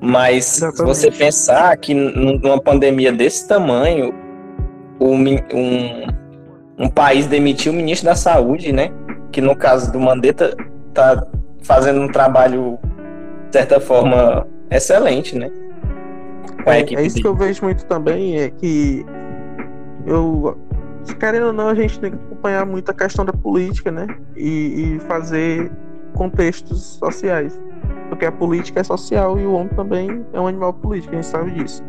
[0.00, 0.76] Mas Exatamente.
[0.76, 4.14] se você pensar que numa pandemia desse tamanho,
[5.00, 5.24] um,
[6.78, 8.90] um país demitiu o ministro da Saúde, né?
[9.32, 10.54] Que no caso do Mandetta
[10.92, 11.26] tá
[11.62, 12.78] fazendo um trabalho,
[13.50, 15.50] de certa forma, excelente, né?
[16.66, 19.04] É, é, isso que eu vejo muito também, é que
[20.06, 20.56] eu
[21.12, 24.06] querendo ou não, a gente tem que acompanhar muito a questão da política, né?
[24.36, 25.70] E, e, fazer
[26.14, 27.60] contextos sociais.
[28.08, 31.26] Porque a política é social e o homem também é um animal político, a gente
[31.26, 31.82] sabe disso.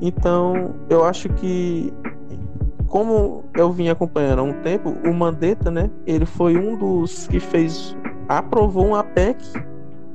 [0.00, 1.92] Então, eu acho que,
[2.86, 5.90] como eu vim acompanhando há um tempo, o Mandetta, né?
[6.06, 7.96] Ele foi um dos que fez,
[8.28, 9.38] aprovou uma PEC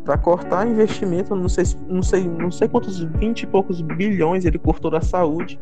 [0.03, 4.59] para cortar investimento, não sei, não sei, não sei quantos 20 e poucos bilhões ele
[4.59, 5.59] cortou da saúde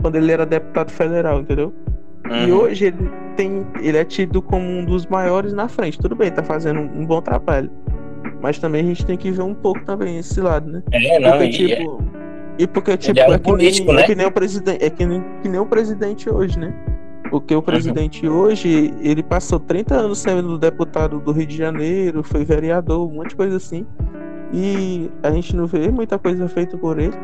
[0.00, 1.72] quando ele era deputado federal, entendeu?
[2.30, 2.48] Uhum.
[2.48, 5.98] E hoje ele tem, ele é tido como um dos maiores na frente.
[5.98, 7.70] Tudo bem, tá fazendo um bom trabalho.
[8.40, 10.82] Mas também a gente tem que ver um pouco também esse lado, né?
[10.92, 12.62] É, não, porque, e tipo, é...
[12.62, 14.02] e porque tipo, é, um é, que político, nem, né?
[14.02, 16.72] é que nem o presidente, é que nem, que nem o presidente hoje, né?
[17.30, 18.36] Porque o presidente uhum.
[18.36, 23.30] hoje, ele passou 30 anos sendo deputado do Rio de Janeiro, foi vereador, um monte
[23.30, 23.86] de coisa assim.
[24.52, 27.16] E a gente não vê muita coisa feita por ele.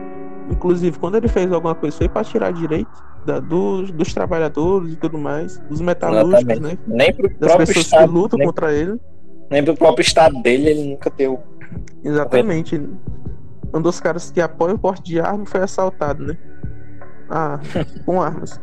[0.51, 2.91] Inclusive, quando ele fez alguma coisa, foi para tirar direito
[3.25, 6.79] da, dos, dos, trabalhadores e tudo mais, dos metalúrgicos, né?
[6.87, 9.01] Nem pro das próprio pessoas estado, que lutam nem, contra ele.
[9.51, 11.43] Nem pro próprio estado dele, ele nunca deu.
[12.05, 12.81] Exatamente.
[13.75, 16.39] Um dos caras que apoia o porte de arma foi assaltado, né?
[17.29, 17.59] Ah,
[18.07, 18.61] com armas.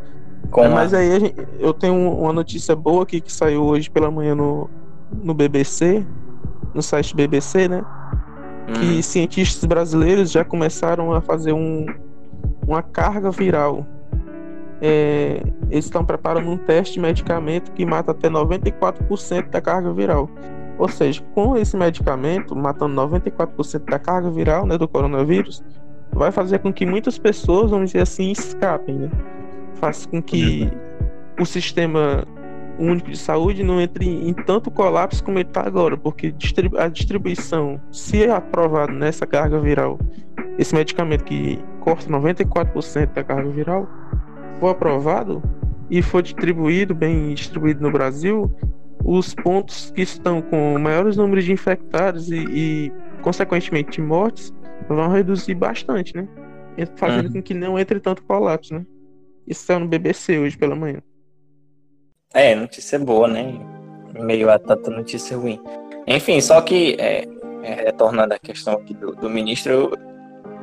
[0.49, 4.09] Com é, mas aí gente, eu tenho uma notícia boa aqui que saiu hoje pela
[4.09, 4.69] manhã no,
[5.11, 6.05] no BBC,
[6.73, 7.83] no site BBC, né?
[8.65, 9.01] Que hum.
[9.01, 11.85] cientistas brasileiros já começaram a fazer um,
[12.67, 13.85] uma carga viral.
[14.81, 20.29] É, eles estão preparando um teste de medicamento que mata até 94% da carga viral.
[20.77, 25.63] Ou seja, com esse medicamento, matando 94% da carga viral né, do coronavírus,
[26.11, 28.95] vai fazer com que muitas pessoas, vamos dizer assim, escapem.
[28.95, 29.11] Né?
[29.75, 30.69] Faz com que
[31.39, 32.25] o sistema
[32.79, 36.33] único de saúde não entre em tanto colapso como ele está agora, porque
[36.77, 39.99] a distribuição, se é aprovado nessa carga viral,
[40.57, 43.87] esse medicamento que corta 94% da carga viral,
[44.59, 45.41] for aprovado
[45.89, 48.51] e for distribuído, bem distribuído no Brasil,
[49.03, 54.53] os pontos que estão com maiores números de infectados e, e consequentemente de mortes
[54.87, 56.27] vão reduzir bastante, né?
[56.95, 57.33] Fazendo uhum.
[57.33, 58.85] com que não entre tanto colapso, né?
[59.45, 61.01] Isso saiu no BBC hoje pela manhã.
[62.33, 63.53] É, notícia boa, né?
[64.11, 65.61] Meio a tanta notícia ruim.
[66.07, 67.27] Enfim, só que, é,
[67.61, 69.95] é, retornando à questão aqui do, do ministro,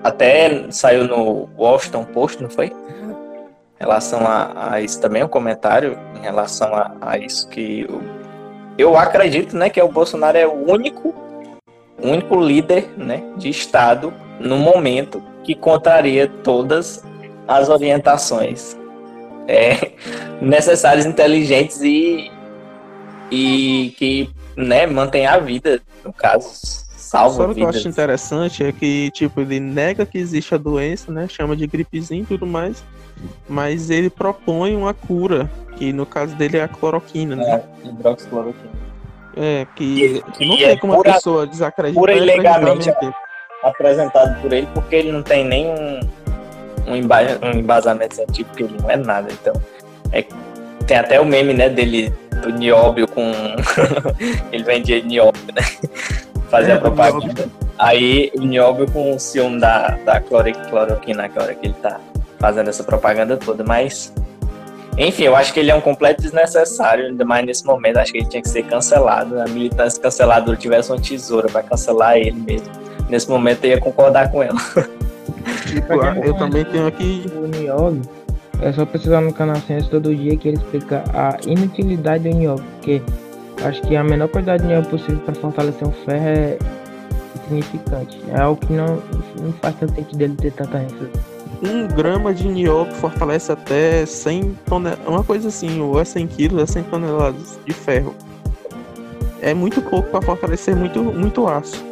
[0.02, 2.66] até saiu no Washington Post, não foi?
[2.66, 8.02] Em relação a, a isso também, um comentário em relação a, a isso que eu,
[8.76, 11.14] eu acredito, né, que o Bolsonaro é o único,
[12.02, 17.04] único líder, né, de Estado no momento que contraria todas
[17.46, 18.79] as orientações
[19.50, 19.92] é,
[20.40, 22.30] necessários, inteligentes e,
[23.30, 26.48] e que né, mantém a vida, no caso,
[26.96, 30.58] salva Só o que eu acho interessante é que, tipo, ele nega que existe a
[30.58, 31.26] doença, né?
[31.28, 32.84] Chama de gripezinho e tudo mais,
[33.48, 37.62] mas ele propõe uma cura, que no caso dele é a cloroquina, né?
[37.84, 38.70] É, hidroxicloroquina.
[39.36, 42.00] É, que, que não tem é como pura, a pessoa desacreditar.
[42.00, 42.90] Pura ilegalmente
[43.62, 46.00] apresentado por ele, porque ele não tem nenhum
[46.94, 49.28] um, embasamento científico que ele não é nada.
[49.32, 49.52] Então,
[50.12, 50.24] é,
[50.86, 53.32] tem até o meme, né, dele, do nióbio com.
[54.52, 55.62] ele vendia nióbio, né?
[56.50, 57.48] Fazia é, propaganda.
[57.78, 62.00] Aí o nióbio com o ciúme da, da cloroquina agora que ele tá
[62.38, 64.12] fazendo essa propaganda toda, mas.
[64.98, 67.98] Enfim, eu acho que ele é um completo desnecessário, ainda mais nesse momento.
[67.98, 69.40] Acho que ele tinha que ser cancelado.
[69.40, 72.68] A militância canceladora tivesse uma tesoura para cancelar ele mesmo.
[73.08, 74.58] Nesse momento eu ia concordar com ela.
[75.66, 77.24] Tipo, eu também tenho aqui.
[77.36, 78.00] O Niog,
[78.60, 82.62] é só precisar no canal Ciência todo dia que ele explica a inutilidade do Niog,
[82.74, 83.02] porque
[83.62, 86.58] acho que a menor quantidade de Niog possível para fortalecer um ferro é
[87.50, 88.18] insignificante.
[88.28, 89.02] É algo que não,
[89.40, 91.10] não faz tanto sentido dele ter tanta ênfase.
[91.62, 96.62] Um grama de nióbio fortalece até 100 toneladas, uma coisa assim, ou é 100 quilos,
[96.62, 98.14] é 100 toneladas de ferro.
[99.42, 101.84] É muito pouco para fortalecer muito, muito aço.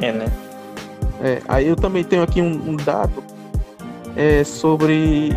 [0.00, 0.26] É, né?
[1.22, 3.22] É, aí eu também tenho aqui um, um dado
[4.16, 5.30] é, sobre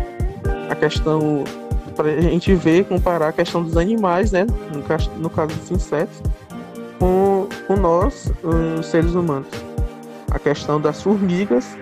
[0.68, 1.44] a questão
[1.94, 5.70] para a gente ver, comparar a questão dos animais, né, no, caso, no caso dos
[5.70, 6.20] insetos,
[6.98, 9.48] com, com nós, os seres humanos.
[10.30, 11.76] A questão das formigas,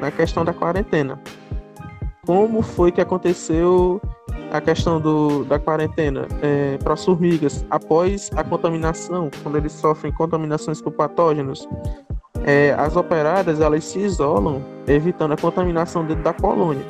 [0.00, 1.20] na questão da quarentena.
[2.24, 4.00] Como foi que aconteceu
[4.52, 10.12] a questão do, da quarentena é, para as formigas após a contaminação, quando eles sofrem
[10.12, 11.68] contaminações por patógenos?
[12.46, 16.86] É, as operárias elas se isolam, evitando a contaminação dentro da colônia.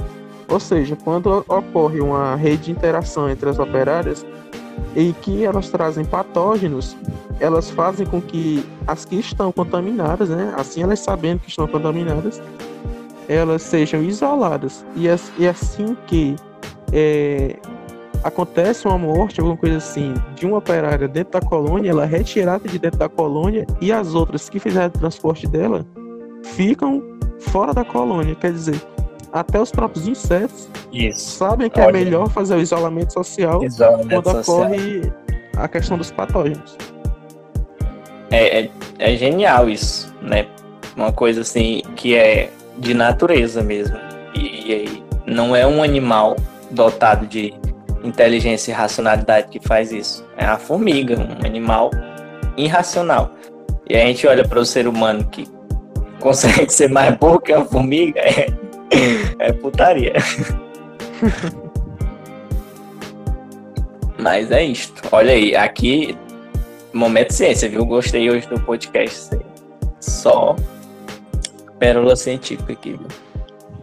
[0.48, 4.24] Ou seja, quando ocorre uma rede de interação entre as operárias
[4.94, 6.94] e que elas trazem patógenos,
[7.40, 12.40] elas fazem com que as que estão contaminadas, né, assim elas sabendo que estão contaminadas,
[13.26, 14.84] elas sejam isoladas.
[14.94, 15.06] E,
[15.38, 16.36] e assim que
[16.92, 17.56] é,
[18.22, 22.68] acontece uma morte, alguma coisa assim, de uma operária dentro da colônia, ela é retirada
[22.68, 25.86] de dentro da colônia e as outras que fizeram o transporte dela
[26.42, 27.02] ficam
[27.38, 28.34] fora da colônia.
[28.34, 28.80] Quer dizer,
[29.32, 31.38] até os próprios insetos Isso.
[31.38, 31.98] sabem que é Olha.
[31.98, 34.60] é melhor fazer o isolamento social isolamento quando social.
[34.62, 35.12] ocorre
[35.56, 36.76] a questão dos patógenos.
[38.30, 40.46] É, é, é genial isso, né?
[40.96, 43.96] Uma coisa assim que é de natureza mesmo.
[44.34, 46.36] E, e não é um animal
[46.70, 47.54] dotado de
[48.06, 50.24] inteligência e racionalidade que faz isso.
[50.36, 51.90] É a formiga, um animal
[52.56, 53.34] irracional.
[53.88, 55.48] E a gente olha para o ser humano que
[56.20, 58.46] consegue ser mais burro que a formiga, é,
[59.38, 60.14] é putaria.
[64.18, 65.02] Mas é isto.
[65.12, 66.16] Olha aí, aqui,
[66.92, 67.84] momento ciência, viu?
[67.84, 69.38] Gostei hoje do podcast.
[70.00, 70.56] Só
[71.78, 73.06] pérola científica aqui, viu?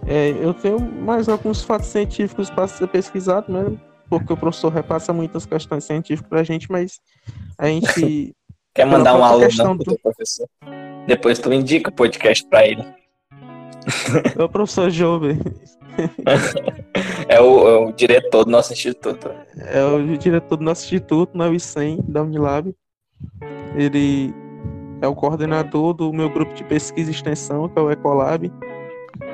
[0.06, 3.78] É, eu tenho mais alguns fatos científicos para ser pesquisado, né?
[4.20, 7.00] Porque o professor repassa muitas questões científicas para a gente, mas
[7.58, 8.36] a gente.
[8.74, 10.00] Quer mandar um aluno do...
[10.00, 10.48] professor?
[11.06, 12.84] Depois tu indica o podcast para ele.
[14.40, 15.38] É o professor Jovem.
[17.28, 19.30] é, o, é o, diretor do nosso instituto.
[19.58, 22.74] É o diretor do nosso instituto, na UICEM, da Unilab.
[23.76, 24.34] Ele
[25.02, 28.50] é o coordenador do meu grupo de pesquisa e extensão, que é o Ecolab.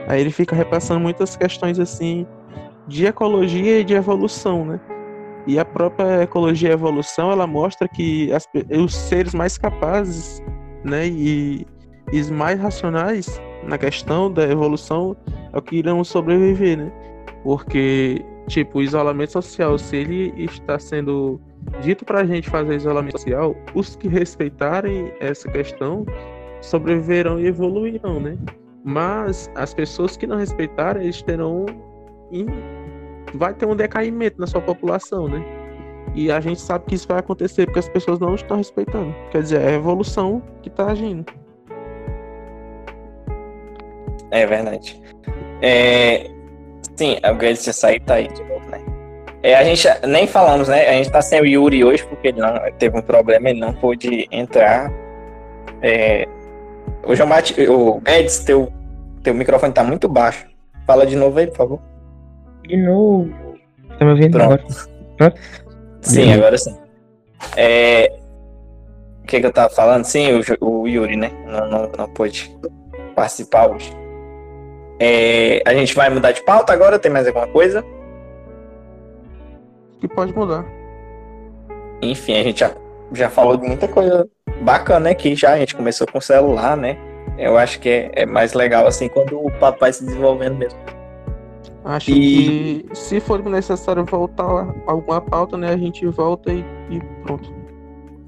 [0.08, 2.26] Aí ele fica repassando muitas questões assim
[2.90, 4.80] de ecologia e de evolução, né?
[5.48, 8.48] E a própria ecologia e evolução, ela mostra que as,
[8.84, 10.44] os seres mais capazes,
[10.84, 11.66] né, e,
[12.12, 15.16] e mais racionais na questão da evolução
[15.54, 16.92] é o que irão sobreviver, né?
[17.44, 21.40] Porque, tipo, o isolamento social, se ele está sendo
[21.82, 26.06] dito para a gente fazer isolamento social, os que respeitarem essa questão
[26.62, 28.38] sobreviverão e evoluirão, né?
[28.84, 31.66] Mas as pessoas que não respeitarem, eles terão.
[33.34, 35.44] Vai ter um decaimento na sua população, né?
[36.16, 39.14] E a gente sabe que isso vai acontecer porque as pessoas não estão respeitando.
[39.32, 41.26] Quer dizer, é a evolução que está agindo.
[44.32, 45.00] É verdade.
[45.62, 46.30] É...
[46.96, 48.82] Sim, o Guedes tinha saído, tá aí de novo, né?
[49.42, 50.90] É, a gente nem falamos, né?
[50.90, 53.74] A gente tá sem o Yuri hoje porque ele não teve um problema, ele não
[53.74, 54.92] pôde entrar.
[55.82, 56.28] É,
[57.06, 58.72] o João Mate, o Guedes, teu,
[59.24, 60.46] teu microfone tá muito baixo.
[60.86, 61.82] Fala de novo aí, por favor.
[62.70, 63.34] De novo.
[63.98, 64.64] Tá me ouvindo Pronto.
[65.20, 65.34] agora?
[66.02, 66.78] Sim, agora sim.
[67.58, 68.16] É,
[69.24, 70.06] o que, que eu tava falando?
[70.06, 71.32] Sim, o, o Yuri, né?
[71.48, 72.56] Não, não, não pôde
[73.16, 73.92] participar hoje.
[75.00, 77.00] É, a gente vai mudar de pauta agora?
[77.00, 77.84] Tem mais alguma coisa?
[80.00, 80.64] Que pode mudar.
[82.04, 82.72] Enfim, a gente já,
[83.14, 84.30] já falou de muita coisa
[84.62, 85.54] bacana aqui já.
[85.54, 86.98] A gente começou com o celular, né?
[87.36, 90.99] Eu acho que é, é mais legal assim quando o papai se desenvolvendo mesmo.
[91.84, 92.84] Acho e...
[92.84, 95.70] que se for necessário voltar a alguma pauta, né?
[95.70, 97.50] A gente volta e, e pronto.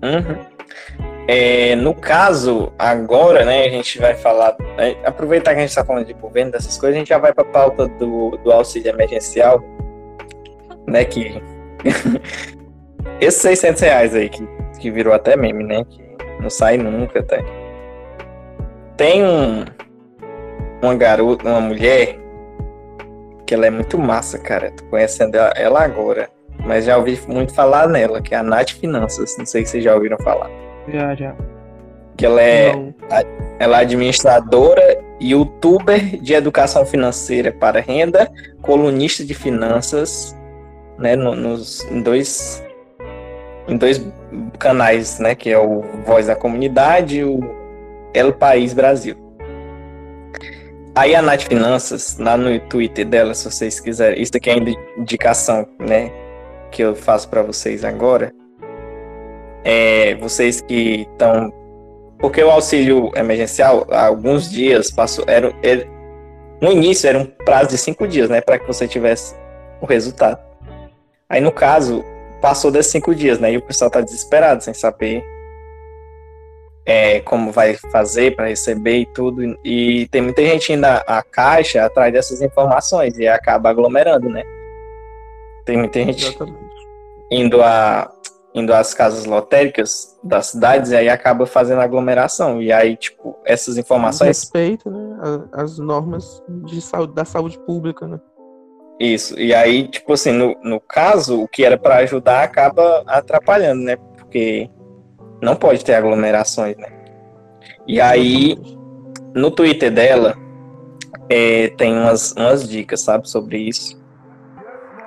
[0.03, 0.51] Uhum.
[1.27, 4.55] É, no caso, agora, né, a gente vai falar.
[4.77, 7.33] É, aproveitar que a gente está falando de governo, dessas coisas, a gente já vai
[7.33, 9.63] para a pauta do, do auxílio emergencial,
[10.87, 11.05] né?
[11.05, 11.41] Que.
[13.19, 14.47] Esses 600 reais aí, que,
[14.79, 15.83] que virou até meme, né?
[15.83, 16.01] Que
[16.41, 17.43] não sai nunca, até.
[18.97, 19.63] Tem um,
[20.81, 22.19] uma garota, uma mulher,
[23.51, 24.71] que ela é muito massa, cara.
[24.71, 26.29] Tô conhecendo ela, agora,
[26.65, 29.35] mas já ouvi muito falar nela, que é a Nath Finanças.
[29.37, 30.49] Não sei se vocês já ouviram falar.
[30.87, 31.35] Já, já.
[32.15, 32.71] Que ela é,
[33.59, 34.81] ela é administradora,
[35.19, 40.33] youtuber de educação financeira para renda, colunista de finanças,
[40.97, 42.63] né, no, nos em dois
[43.67, 44.01] em dois
[44.59, 47.41] canais, né, que é o Voz da Comunidade e o
[48.13, 49.17] El País Brasil.
[51.01, 54.99] Aí a Nath Finanças, lá no Twitter dela, se vocês quiserem, isso aqui é a
[54.99, 56.11] indicação, né,
[56.71, 58.31] que eu faço para vocês agora
[59.63, 61.51] é, vocês que estão.
[62.19, 65.25] Porque o auxílio emergencial, há alguns dias, passou.
[65.27, 65.87] Era, era,
[66.61, 68.39] no início era um prazo de cinco dias, né?
[68.39, 69.35] Para que você tivesse
[69.81, 70.39] o resultado.
[71.27, 72.05] Aí, no caso,
[72.39, 73.51] passou desses cinco dias, né?
[73.51, 75.23] E o pessoal está desesperado, sem saber
[76.85, 79.57] é, como vai fazer para receber e tudo.
[79.63, 84.43] E tem muita gente indo à caixa atrás dessas informações e acaba aglomerando, né?
[85.65, 86.57] Tem muita gente Exatamente.
[87.31, 88.11] indo a
[88.53, 92.61] indo às casas lotéricas das cidades e aí acaba fazendo aglomeração.
[92.61, 94.27] E aí, tipo, essas informações.
[94.27, 95.17] Respeito, né?
[95.53, 98.19] As normas de saúde, da saúde pública, né?
[98.99, 99.39] Isso.
[99.39, 103.95] E aí, tipo assim, no, no caso, o que era para ajudar acaba atrapalhando, né?
[104.17, 104.69] Porque
[105.41, 106.87] não pode ter aglomerações, né?
[107.87, 108.57] E aí,
[109.33, 110.37] no Twitter dela,
[111.29, 113.99] é, tem umas, umas dicas, sabe, sobre isso.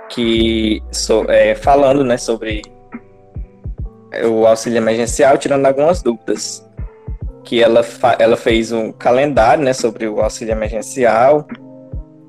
[0.08, 2.62] Que, so, é, falando, né, sobre
[4.24, 6.68] o auxílio emergencial, tirando algumas dúvidas.
[7.44, 7.82] Que ela,
[8.18, 11.46] ela fez um calendário, né, sobre o auxílio emergencial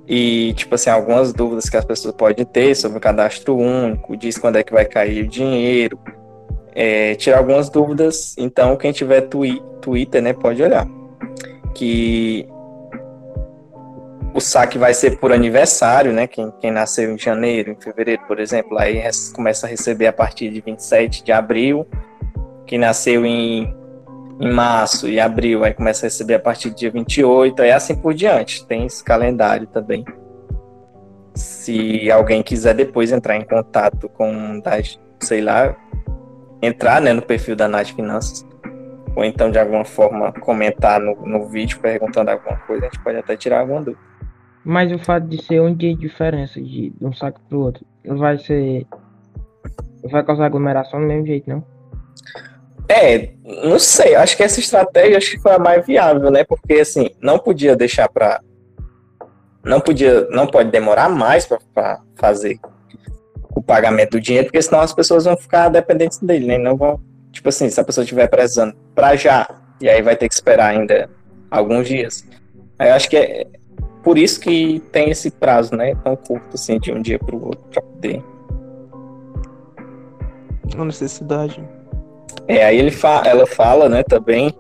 [0.08, 4.38] e, tipo assim, algumas dúvidas que as pessoas podem ter sobre o cadastro único, diz
[4.38, 6.00] quando é que vai cair o dinheiro,
[6.76, 8.36] é, tirar algumas dúvidas.
[8.38, 10.86] Então, quem tiver twi Twitter, né, pode olhar.
[11.74, 12.48] Que
[14.34, 16.28] o saque vai ser por aniversário, né?
[16.28, 19.02] Quem, quem nasceu em janeiro, em fevereiro, por exemplo, aí
[19.34, 21.88] começa a receber a partir de 27 de abril.
[22.68, 23.74] Quem nasceu em,
[24.42, 27.96] em março e abril, aí começa a receber a partir do dia 28, aí assim
[27.96, 28.66] por diante.
[28.66, 30.04] Tem esse calendário também.
[31.34, 34.62] Se alguém quiser depois entrar em contato com,
[35.22, 35.78] sei lá,
[36.62, 38.46] entrar né, no perfil da Nath Finanças,
[39.16, 43.18] ou então de alguma forma comentar no, no vídeo perguntando alguma coisa, a gente pode
[43.18, 44.04] até tirar alguma dúvida.
[44.64, 47.86] Mas o fato de ser um dia de diferença de, de um saco pro outro,
[48.04, 48.88] vai ser.
[50.10, 51.64] Vai causar aglomeração do mesmo jeito, não?
[52.90, 54.16] É, não sei.
[54.16, 56.44] Acho que essa estratégia acho que foi a mais viável, né?
[56.44, 58.42] Porque assim, não podia deixar para
[59.64, 62.60] não podia, não pode demorar mais para fazer
[63.56, 66.58] o pagamento do dinheiro, porque senão as pessoas vão ficar dependentes dele, né?
[66.58, 67.00] Não vão,
[67.32, 69.48] tipo assim, se a pessoa estiver precisando para já,
[69.82, 71.10] e aí vai ter que esperar ainda
[71.50, 72.26] alguns dias.
[72.78, 73.48] Aí eu acho que é,
[74.04, 75.96] por isso que tem esse prazo, né?
[76.04, 78.24] Tão curto assim, de um dia para o outro, para poder.
[80.78, 81.64] A necessidade.
[82.48, 84.54] É, aí ele fa ela fala, né, também,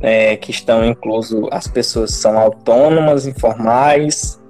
[0.00, 4.40] é, que estão incluso as pessoas que são autônomas, informais,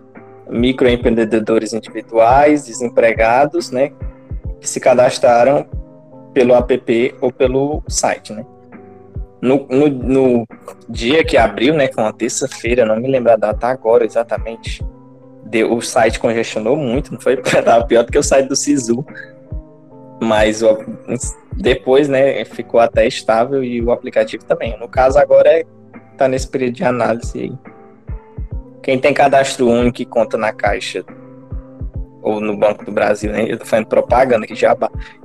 [0.49, 3.93] microempreendedores individuais, desempregados, né,
[4.61, 5.67] que se cadastraram
[6.33, 8.45] pelo app ou pelo site, né.
[9.41, 10.47] No, no, no
[10.89, 14.83] dia que abriu, né, que é uma terça-feira, não me lembro a data agora exatamente,
[15.45, 17.37] deu, o site congestionou muito, não foi?
[17.63, 19.05] Tava pior do que o site do Sisu.
[20.23, 20.79] Mas o,
[21.57, 24.79] depois, né, ficou até estável e o aplicativo também.
[24.79, 25.65] No caso, agora é,
[26.17, 27.53] tá nesse período de análise aí.
[28.85, 31.03] Quem tem cadastro único e conta na Caixa
[32.20, 33.51] ou no Banco do Brasil, né?
[33.51, 34.76] Eu tô fazendo propaganda que já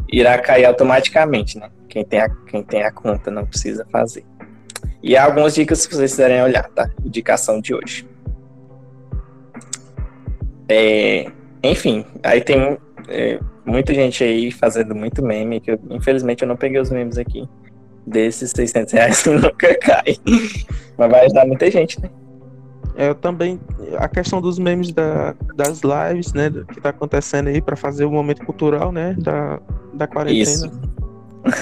[0.08, 1.70] irá cair automaticamente, né?
[1.90, 4.24] Quem tem, a, quem tem a conta não precisa fazer.
[5.04, 6.90] E há algumas dicas se vocês quiserem olhar, tá?
[7.04, 8.08] Indicação de hoje.
[10.70, 11.26] É,
[11.62, 12.78] enfim, aí tem
[13.10, 17.18] é, muita gente aí fazendo muito meme, que eu, infelizmente eu não peguei os memes
[17.18, 17.46] aqui.
[18.08, 20.16] Desses 600 reais nunca cai.
[20.98, 22.10] Mas vai ajudar muita gente, né?
[23.00, 23.58] É, eu também,
[23.98, 28.12] a questão dos memes da, das lives, né, que tá acontecendo aí para fazer o
[28.12, 29.58] momento cultural, né, da,
[29.94, 30.44] da quarentena.
[30.44, 30.72] Isso.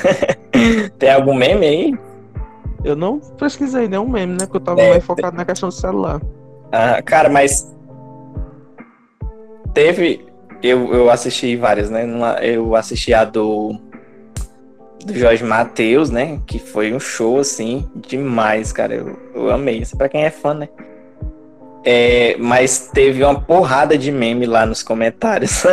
[0.98, 2.00] Tem algum meme aí?
[2.84, 4.48] Eu não pesquisei nenhum meme, né?
[4.48, 6.20] Porque eu tava é, mais focado na questão do celular.
[6.72, 7.72] Ah, cara, mas.
[9.76, 10.26] Teve.
[10.64, 12.04] Eu, eu assisti várias, né?
[12.42, 13.80] Eu assisti a do.
[15.06, 16.40] Do Jorge Matheus, né?
[16.48, 18.96] Que foi um show, assim, demais, cara.
[18.96, 19.80] Eu, eu amei.
[19.80, 20.70] Isso pra quem é fã, né?
[21.90, 25.64] É, mas teve uma porrada de meme lá nos comentários.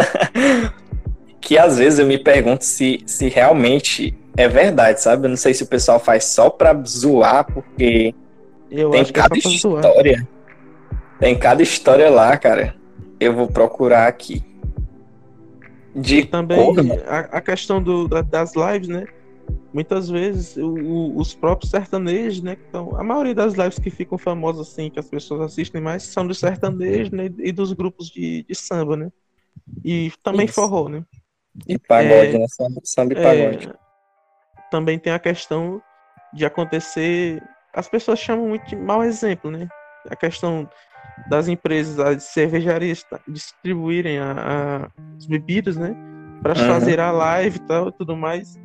[1.42, 5.26] que às vezes eu me pergunto se, se realmente é verdade, sabe?
[5.26, 8.14] Eu não sei se o pessoal faz só pra zoar, porque
[8.70, 10.28] eu tem é cada é história.
[11.18, 12.76] Tem cada história lá, cara.
[13.18, 14.40] Eu vou procurar aqui.
[15.96, 16.60] De e também
[17.08, 19.04] a, a, questão do, das lives, né?
[19.74, 22.56] Muitas vezes o, o, os próprios sertanejos, né?
[22.68, 26.24] Então, a maioria das lives que ficam famosas assim, que as pessoas assistem mais, são
[26.24, 29.10] dos sertanejos né, e dos grupos de, de samba, né?
[29.84, 30.54] E também Isso.
[30.54, 31.04] forró, né?
[31.66, 32.46] E pagode, é, né?
[32.84, 33.68] Samba, e pagode.
[33.68, 33.74] É,
[34.70, 35.82] também tem a questão
[36.32, 37.42] de acontecer.
[37.74, 39.68] As pessoas chamam muito de mau exemplo, né?
[40.08, 40.70] A questão
[41.28, 45.96] das empresas, as cervejarias distribuírem a, a, as bebidas, né?
[46.40, 46.68] Para uhum.
[46.68, 48.56] fazer a live e tal, tudo mais.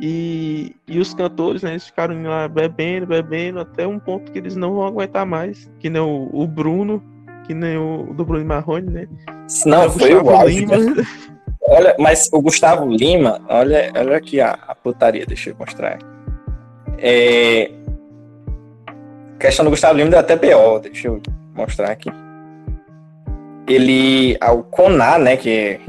[0.00, 1.70] E, e os cantores, né?
[1.70, 5.70] Eles ficaram lá bebendo, bebendo, até um ponto que eles não vão aguentar mais.
[5.78, 7.02] Que nem o, o Bruno,
[7.44, 9.08] que nem o do Bruno Marrone, né?
[9.64, 10.76] Não, foi o auge, né?
[11.68, 15.98] Olha, mas o Gustavo Lima, olha, olha aqui a, a putaria, deixa eu mostrar.
[16.96, 17.72] É,
[18.86, 21.20] a questão do Gustavo Lima deu até BO, deixa eu
[21.56, 22.08] mostrar aqui.
[23.66, 25.80] Ele, ao Conar, né, que é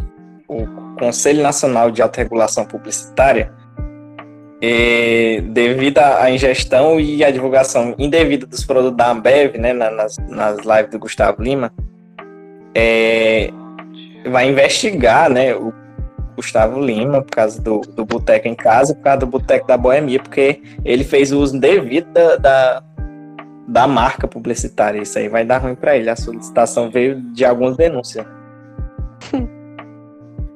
[0.47, 0.65] o
[0.97, 3.53] Conselho Nacional de Autorregulação Publicitária,
[4.61, 10.57] é, devido à ingestão e à divulgação indevida dos produtos da Ambev, né, nas, nas
[10.59, 11.71] lives do Gustavo Lima,
[12.73, 13.51] é,
[14.29, 15.73] vai investigar, né, o
[16.35, 20.19] Gustavo Lima, por causa do, do Boteco em Casa, por causa do Boteco da Boemia,
[20.19, 22.83] porque ele fez o uso indevido da, da,
[23.67, 25.01] da marca publicitária.
[25.01, 26.09] Isso aí vai dar ruim para ele.
[26.09, 28.25] A solicitação veio de algumas denúncias.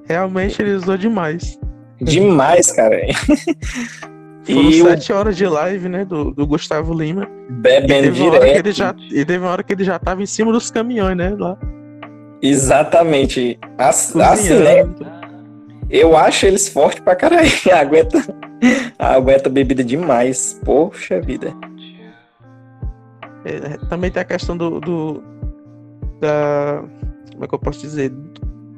[0.05, 1.59] Realmente ele usou demais.
[2.01, 2.97] Demais, cara.
[4.43, 5.15] Foram e sete o...
[5.15, 7.29] horas de live, né, do, do Gustavo Lima.
[7.49, 8.43] Bebendo e direto.
[8.43, 11.35] Ele já, e teve uma hora que ele já tava em cima dos caminhões, né,
[11.37, 11.57] lá.
[12.41, 13.59] Exatamente.
[13.77, 14.83] Assim, assim né?
[15.89, 17.49] Eu acho eles fortes pra caralho.
[17.71, 18.17] aguenta,
[18.97, 20.59] aguenta bebida demais.
[20.65, 21.53] Poxa vida.
[23.45, 25.23] É, também tem a questão do, do,
[26.19, 26.83] da.
[27.31, 28.11] Como é que eu posso dizer?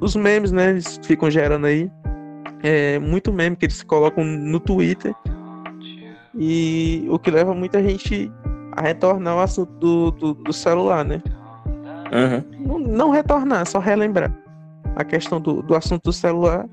[0.00, 0.70] Os memes, né?
[0.70, 1.90] Eles ficam gerando aí.
[2.64, 5.14] É, muito meme que eles colocam no Twitter.
[6.34, 8.32] E o que leva muita gente
[8.72, 11.22] a retornar ao assunto do, do, do celular, né?
[12.10, 12.66] Uhum.
[12.66, 14.32] Não, não, retornar, só relembrar.
[14.96, 16.66] A questão do, do assunto do celular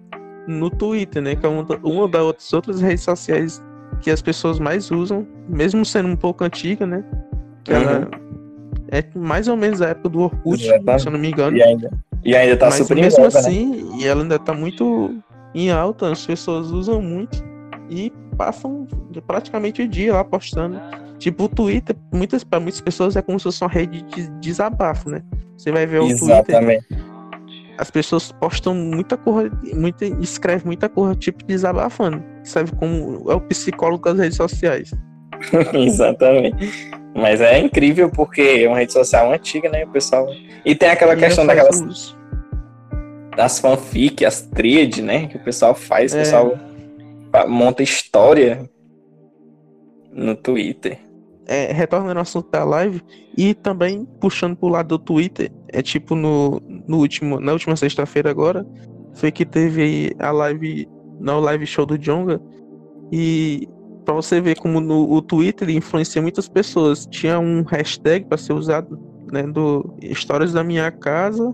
[0.48, 1.36] no Twitter, né?
[1.36, 3.62] Que é uma, uma das outras redes sociais
[4.00, 7.04] que as pessoas mais usam, mesmo sendo um pouco antiga, né?
[7.64, 7.82] Que uhum.
[7.82, 8.10] ela
[8.92, 11.58] é mais ou menos a época do Orkut, se eu não me engano.
[11.58, 11.92] E ainda,
[12.24, 13.28] e ainda tá Mas super mesmo né?
[13.28, 13.98] assim, né?
[14.00, 15.16] e ela ainda tá muito
[15.54, 17.44] em alta, as pessoas usam muito
[17.90, 18.88] e passam
[19.28, 20.80] praticamente o dia lá postando.
[21.20, 25.10] Tipo, o Twitter, muitas, para muitas pessoas é como se fosse uma rede de desabafo,
[25.10, 25.22] né?
[25.58, 26.88] Você vai ver o Exatamente.
[26.88, 27.12] Twitter.
[27.78, 32.24] As pessoas postam muita coisa, muita, escrevem muita coisa, tipo desabafando.
[32.44, 34.92] Sabe como é o psicólogo das redes sociais.
[35.74, 36.92] Exatamente.
[37.16, 39.84] Mas é incrível porque é uma rede social antiga, né?
[39.84, 40.28] O pessoal.
[40.64, 41.82] E tem aquela e questão daquelas.
[41.82, 42.21] Uso.
[43.36, 45.28] Das fanfic, as tríades, né?
[45.28, 46.20] Que o pessoal faz, o é.
[46.20, 46.58] pessoal
[47.48, 48.70] monta história
[50.12, 51.00] no Twitter.
[51.48, 53.02] É, retornando ao assunto da live
[53.38, 58.30] e também puxando pro lado do Twitter, é tipo no, no último, na última sexta-feira
[58.30, 58.66] agora,
[59.14, 60.88] foi que teve a live,
[61.20, 62.42] na live show do Jonga,
[63.12, 63.68] e
[64.06, 67.06] para você ver como no o Twitter influencia muitas pessoas.
[67.06, 69.00] Tinha um hashtag para ser usado,
[69.32, 71.54] né, do Histórias da Minha Casa,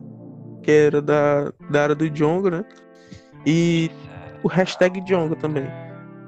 [0.68, 2.66] que era da, da área do Jonga, né?
[3.46, 3.90] E
[4.44, 5.66] o hashtag Jonga também.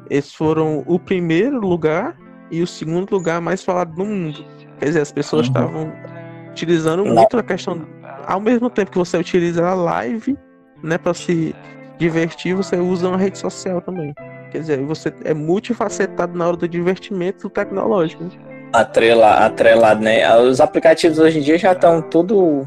[0.09, 2.17] Eles foram o primeiro lugar
[2.49, 4.45] e o segundo lugar mais falado no mundo.
[4.79, 5.53] Quer dizer, as pessoas uhum.
[5.53, 6.51] estavam uhum.
[6.51, 7.85] utilizando muito a questão.
[8.25, 10.37] Ao mesmo tempo que você utiliza a live,
[10.81, 11.53] né, para se
[11.97, 14.13] divertir, você usa uma rede social também.
[14.51, 18.23] Quer dizer, você é multifacetado na hora do divertimento tecnológico.
[18.71, 20.33] Atrelado, atrelado, né?
[20.37, 22.65] Os aplicativos hoje em dia já estão tudo.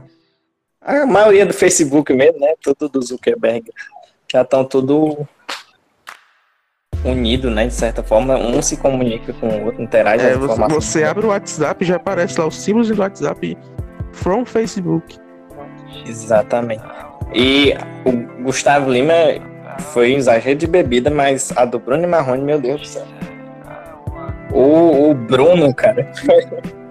[0.84, 2.54] A maioria do Facebook mesmo, né?
[2.60, 3.70] Tudo do Zuckerberg.
[4.30, 5.26] Já estão tudo
[7.04, 7.66] unido, né?
[7.66, 11.28] De certa forma, um se comunica com o outro, interage é, você, você abre o
[11.30, 13.56] WhatsApp já aparece lá os símbolos do WhatsApp
[14.12, 15.18] from Facebook.
[16.06, 16.82] Exatamente.
[17.34, 17.74] E
[18.04, 19.14] o Gustavo Lima
[19.92, 23.06] foi um exagero de bebida, mas a do Bruno e Marrone, meu Deus do céu.
[24.52, 26.10] O, o Bruno, cara.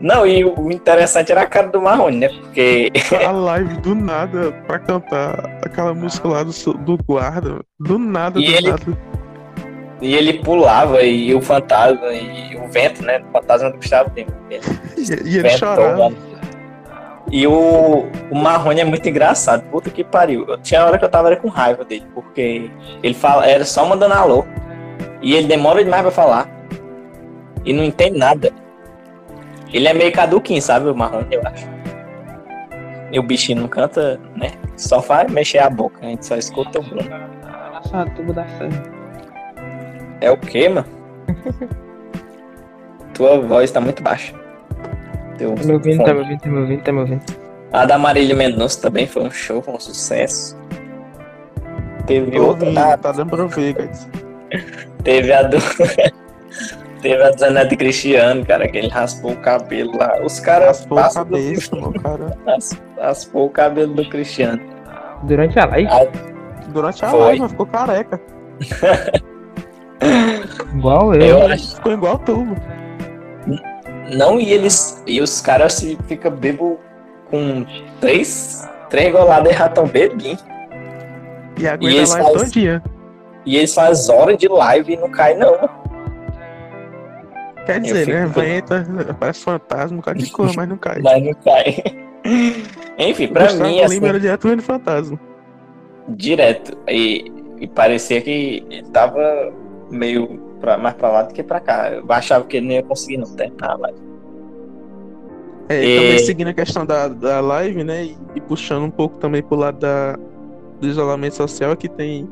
[0.00, 2.28] Não, e o interessante era a cara do Marrone, né?
[2.28, 2.92] Porque.
[3.26, 7.60] A live do nada pra cantar aquela música lá do, do guarda.
[7.80, 8.98] Do nada, e do ele, nada.
[10.02, 13.22] E ele pulava, e o fantasma, e o vento, né?
[13.28, 14.30] O fantasma do Gustavo Lima.
[14.50, 16.12] E, e ele chorava.
[17.30, 19.62] E o, o Marrone é muito engraçado.
[19.70, 20.44] Puta que pariu.
[20.46, 22.70] Eu, tinha hora que eu tava com raiva dele, porque
[23.02, 24.44] ele fala, era só mandando alô.
[25.22, 26.48] E ele demora demais pra falar.
[27.64, 28.52] E não entende nada.
[29.72, 31.66] Ele é meio caduquinho, sabe, o Marrone, eu acho.
[33.12, 34.52] E o bichinho não canta, né?
[34.76, 37.08] Só faz mexer a boca, a gente só escuta o Bruno.
[37.72, 38.44] Nossa, tubo da.
[40.20, 40.86] É o quê, mano?
[43.14, 44.34] Tua voz tá muito baixa.
[45.38, 47.24] Teu tá me ouvindo, tá me ouvindo, tá me ouvindo, tá me ouvindo.
[47.72, 50.56] A da Marília Mendonça também foi um show, foi um sucesso.
[52.06, 52.68] Teve outra.
[52.76, 54.08] Ah, tá dando pra ouvir, guys.
[55.02, 55.56] Teve a do.
[57.06, 60.20] Teve a do Zanete Cristiano, cara, que ele raspou o cabelo lá.
[60.24, 60.78] Os caras.
[60.78, 61.92] Raspou a cabeça, do...
[62.00, 62.36] cara.
[62.98, 64.60] Raspou o cabelo do Cristiano.
[65.22, 65.88] Durante a live?
[65.88, 66.04] A...
[66.66, 67.20] Durante a foi.
[67.20, 68.20] live, ficou careca.
[70.74, 71.20] igual eu.
[71.20, 71.76] eu acho...
[71.76, 72.56] Ficou igual tudo.
[74.12, 75.00] Não, e eles.
[75.06, 76.80] E os caras se ficam bebo
[77.30, 77.64] com
[78.00, 80.38] três, três goladas e já tão bebinho.
[81.56, 82.82] E aguenta e live todo dia.
[83.44, 85.85] E eles fazem horas de live e não cai, não.
[87.66, 88.26] Quer dizer, né?
[88.26, 88.86] Vai entra,
[89.18, 91.00] parece fantasma, qualquer coisa, mas não cai.
[91.02, 91.76] Mas não cai.
[92.98, 93.80] Enfim, pra Gustavo mim.
[93.80, 95.20] Assim, era direto vendo fantasma.
[96.08, 96.78] direto.
[96.88, 99.52] E, e parecia que ele tava
[99.90, 101.90] meio pra, mais pra lá do que pra cá.
[101.90, 103.98] Eu achava que ele não ia conseguir não terminar a live.
[105.68, 105.96] É, e...
[105.96, 108.04] também seguindo a questão da, da live, né?
[108.04, 110.16] E, e puxando um pouco também pro lado da,
[110.80, 112.28] do isolamento social, que tem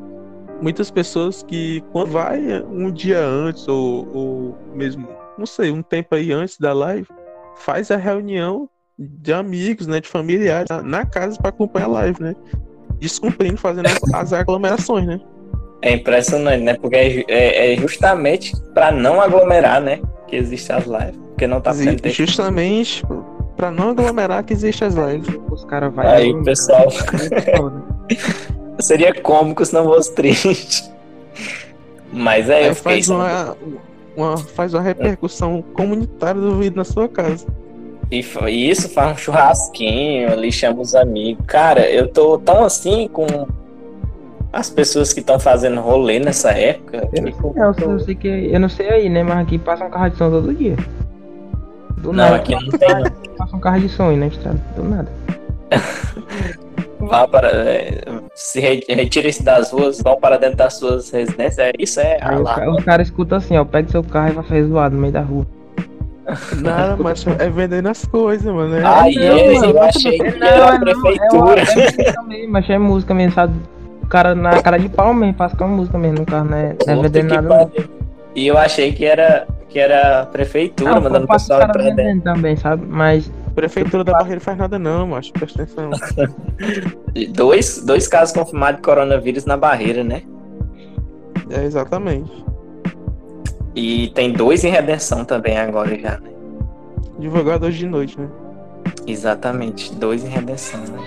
[0.61, 5.07] muitas pessoas que quando vai um dia antes ou, ou mesmo,
[5.37, 7.07] não sei, um tempo aí antes da live,
[7.55, 12.35] faz a reunião de amigos, né, de familiares na casa para acompanhar a live, né?
[12.99, 15.19] Descumprindo, fazendo as, as aglomerações, né?
[15.81, 16.75] É impressionante, né?
[16.75, 19.99] Porque é, é, é justamente para não aglomerar, né?
[20.27, 21.17] Que existe as lives.
[21.27, 23.03] Porque não tá sendo Justamente
[23.57, 25.27] para não aglomerar que existe as lives.
[25.51, 26.07] Os caras vai.
[26.07, 26.87] Aí, pessoal.
[28.79, 30.89] Seria cômico se não fosse triste.
[32.11, 33.57] Mas é, Aí eu faz uma,
[34.15, 37.45] uma, faz uma repercussão comunitária do vídeo na sua casa.
[38.11, 41.43] E, e isso faz um churrasquinho, ali chama os amigos.
[41.47, 43.25] Cara, eu tô tão assim com
[44.53, 47.09] as pessoas que estão fazendo rolê nessa época.
[47.13, 49.23] Eu, não, eu, eu, sei que eu não sei aí, né?
[49.23, 50.77] Mas aqui passa um carro de som todo dia.
[51.97, 52.35] Do não, nada.
[52.37, 53.11] aqui não tem.
[53.37, 55.11] Passa um carro de som aí na estrada, do nada.
[56.99, 57.51] Vá para.
[58.35, 61.57] É, se retire-se das ruas, vão para dentro das suas residências.
[61.59, 64.43] É, isso é Aí o, o cara escuta assim, ó, pega seu carro e vai
[64.43, 65.45] fazer zoado no meio da rua.
[66.59, 68.75] Nada, mas é vendendo as coisas, mano.
[68.75, 71.59] É, ah, é, eu achei que não, era a prefeitura.
[71.59, 73.53] É, é, música mesmo, mas é música mesmo, sabe?
[74.01, 76.75] O cara na cara de pau mesmo, faz com a música mesmo no carro, né?
[76.85, 77.71] Não é vendendo nada.
[77.77, 78.05] Não.
[78.35, 82.21] E eu achei que era, que era a prefeitura não, mandando o pessoal pra dentro.
[82.21, 82.85] também, sabe?
[82.87, 85.31] Mas Prefeitura da Barreira faz nada não, macho.
[85.31, 85.89] Presta atenção.
[87.33, 90.23] dois, dois casos confirmados de coronavírus na Barreira, né?
[91.49, 92.31] É, exatamente.
[93.73, 96.29] E tem dois em redenção também agora já, né?
[97.17, 98.29] Divulgado hoje de noite, né?
[99.07, 100.99] Exatamente, dois em redenção, né?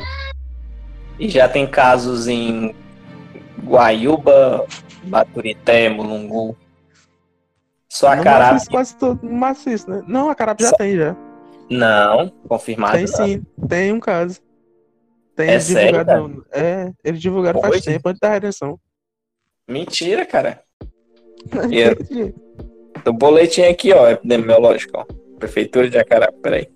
[1.19, 2.75] E já tem casos em
[3.63, 4.65] Guaiúba,
[5.05, 6.57] Baturité, Mulungu.
[7.89, 8.17] Só a
[8.71, 10.03] quase todo maciço, né?
[10.07, 10.77] Não, a Carapi já Só...
[10.77, 11.17] tem, já.
[11.71, 12.97] Não, confirmado.
[12.97, 14.41] Tem sim, tem um caso.
[15.37, 16.11] Tem é divulgado.
[16.11, 18.81] Sério, é, eles divulgaram faz tempo antes da redenção.
[19.69, 20.63] Mentira, cara.
[21.71, 22.35] eu,
[23.05, 25.05] do boletim aqui, ó, epidemiológico, ó.
[25.39, 26.69] Prefeitura de Acará, peraí.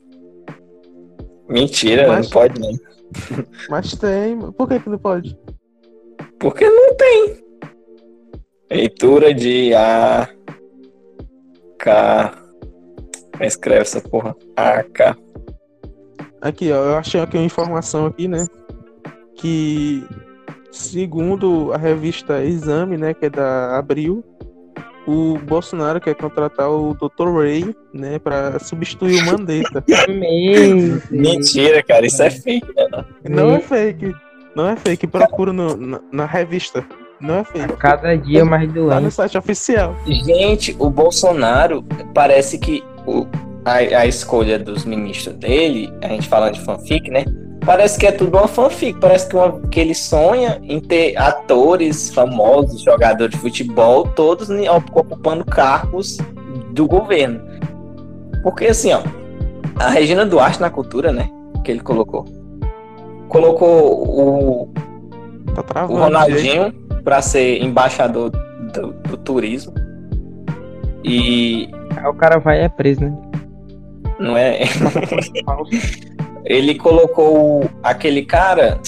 [1.49, 2.73] Mentira, mas, não pode não.
[3.69, 4.39] Mas tem.
[4.53, 5.37] Por que, que não pode?
[6.39, 7.45] Porque não tem.
[8.69, 10.29] Prefeitura de A.
[11.79, 12.42] K.
[13.41, 14.37] Escreve essa porra?
[14.57, 15.17] AK.
[16.41, 18.45] Aqui, ó, eu achei aqui uma informação aqui, né?
[19.37, 20.05] Que
[20.73, 24.25] segundo a revista Exame, né, que é da Abril,
[25.07, 27.29] o Bolsonaro quer contratar o Dr.
[27.37, 29.85] Ray, né, para substituir o Mandetta.
[31.11, 33.05] Mentira, cara, isso é fake, né?
[33.29, 34.15] Não é fake.
[34.55, 36.85] Não é fake, procura no, na, na revista.
[37.21, 37.77] Não é fake.
[37.77, 38.91] Cada dia mais doente.
[38.91, 39.97] Tá no site oficial.
[40.07, 43.27] Gente, o Bolsonaro parece que o,
[43.65, 47.25] a, a escolha dos ministros dele, a gente falando de fanfic, né?
[47.65, 48.99] Parece que é tudo uma fanfic.
[48.99, 55.45] Parece que, uma, que ele sonha em ter atores famosos, jogadores de futebol, todos ocupando
[55.45, 56.19] cargos
[56.73, 57.41] do governo.
[58.43, 59.03] Porque assim, ó,
[59.77, 61.31] a Regina Duarte na cultura, né?
[61.65, 62.25] Que ele colocou.
[63.29, 64.73] Colocou o,
[65.55, 66.73] tá travando, o Ronaldinho
[67.05, 69.73] para ser embaixador do, do turismo.
[71.05, 73.17] E Aí o cara vai é preso, né?
[74.19, 74.61] Não é?
[76.45, 78.81] Ele colocou aquele cara.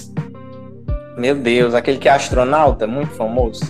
[1.17, 3.65] Meu Deus, aquele que é astronauta, muito famoso.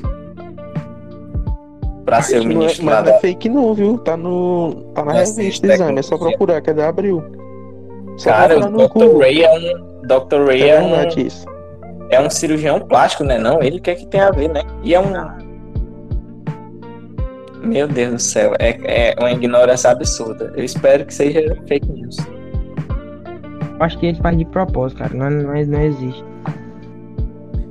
[2.04, 3.98] Pra ser o ministro não é, Mas é fake não, viu?
[3.98, 4.74] Tá no.
[4.94, 7.22] Tá na revista exame, é só procurar, que é da Abril.
[8.16, 9.18] Só cara, o Dr.
[9.18, 10.02] Ray é um.
[10.02, 10.46] Dr.
[10.46, 11.08] Ray é, é um.
[11.18, 11.46] Isso.
[12.10, 13.38] É um cirurgião plástico, né?
[13.38, 14.62] Não, ele quer que tem a ver, né?
[14.82, 15.10] E é um
[17.64, 20.52] meu Deus do céu, é, é uma ignorância absurda.
[20.56, 22.16] Eu espero que seja fake news.
[23.80, 25.14] Acho que ele faz de propósito, cara.
[25.14, 26.24] Não, não, não existe.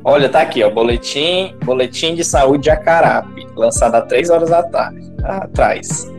[0.04, 0.70] Olha, tá aqui, ó.
[0.70, 6.12] Boletim, boletim de saúde de Acarape, lançado há três horas da tarde, atrás.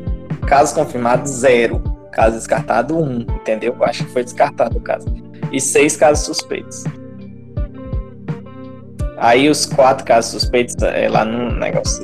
[0.46, 1.82] Casos confirmados, zero.
[2.12, 3.20] Caso descartado, um.
[3.20, 3.74] Entendeu?
[3.78, 5.06] Eu acho que foi descartado o caso.
[5.52, 6.84] E seis casos suspeitos.
[9.18, 12.02] Aí os quatro casos suspeitos é lá no negócio.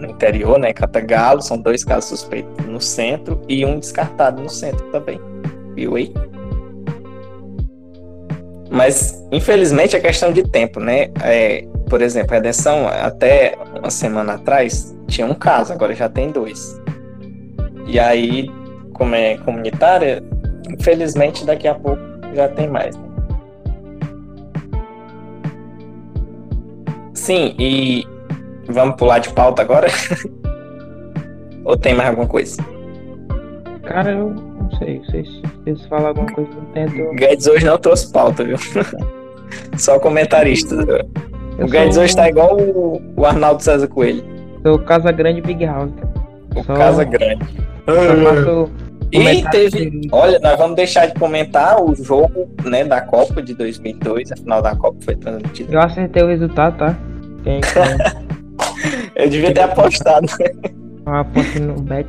[0.00, 0.72] No interior, né?
[0.72, 5.20] Catagalo, são dois casos suspeitos no centro e um descartado no centro também.
[5.74, 6.12] Viu aí?
[8.70, 11.10] Mas, infelizmente, é questão de tempo, né?
[11.22, 16.30] É, por exemplo, a redenção, até uma semana atrás, tinha um caso, agora já tem
[16.30, 16.80] dois.
[17.86, 18.48] E aí,
[18.92, 20.22] como é comunitária,
[20.70, 22.00] infelizmente, daqui a pouco
[22.32, 22.96] já tem mais.
[22.96, 23.10] Né?
[27.12, 28.06] Sim, e
[28.72, 29.88] vamos pular de pauta agora?
[31.64, 32.56] Ou tem mais alguma coisa?
[33.84, 35.00] Cara, eu não sei.
[35.04, 35.28] Vocês,
[35.64, 37.14] vocês falam alguma coisa, eu tento.
[37.14, 38.56] Guedes hoje não trouxe pauta, viu?
[39.76, 40.74] Só comentarista.
[41.58, 44.22] Eu o Guedes sou- hoje tá igual o, o Arnaldo César Coelho.
[44.64, 45.90] Sou Casa Grande Big House.
[46.56, 47.44] O Só- Casa Grande.
[47.86, 48.70] Só faço
[49.12, 49.90] E teve.
[49.90, 54.30] de- Olha, nós vamos deixar de comentar o jogo né, da Copa de 2002.
[54.32, 55.72] A final da Copa foi transmitida.
[55.74, 56.96] Eu acertei o resultado, tá?
[57.42, 58.29] Quem quem
[59.16, 60.26] Eu devia ter apostado.
[61.06, 62.08] aposta no bet.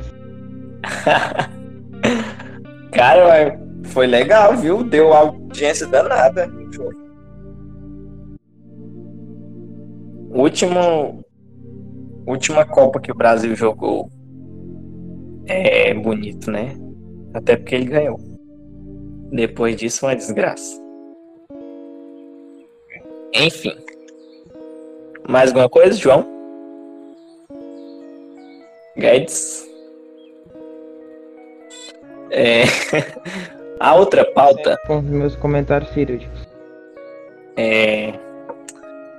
[2.92, 4.84] Cara, foi legal, viu?
[4.84, 6.48] Deu audiência danada
[10.32, 11.24] último.
[12.26, 14.08] Última Copa que o Brasil jogou
[15.46, 16.76] é bonito, né?
[17.34, 18.18] Até porque ele ganhou.
[19.32, 20.80] Depois disso, uma desgraça.
[23.34, 23.72] Enfim.
[25.28, 26.24] Mais alguma coisa, João?
[28.96, 29.66] Guedes?
[32.30, 32.64] É...
[33.80, 36.46] A outra pauta Com os meus comentários cirúrgicos.
[37.56, 38.12] é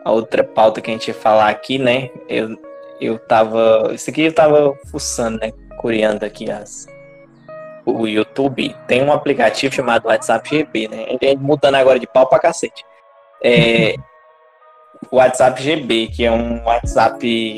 [0.04, 2.10] a outra pauta que a gente ia falar aqui, né?
[2.28, 2.58] Eu,
[3.00, 3.92] eu tava.
[3.94, 5.52] Isso aqui eu tava fuçando, né?
[5.78, 6.88] Curiando aqui as.
[7.86, 11.06] O YouTube tem um aplicativo chamado WhatsApp GB, né?
[11.08, 12.84] A gente mudando agora de pau pra cacete.
[13.42, 13.96] É,
[15.12, 17.58] o WhatsApp GB, que é um WhatsApp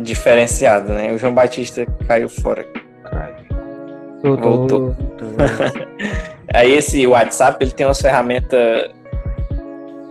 [0.00, 1.12] diferenciado, né?
[1.12, 2.66] O João Batista caiu fora.
[4.22, 4.94] Voltou.
[6.52, 8.90] Aí esse WhatsApp ele tem umas ferramentas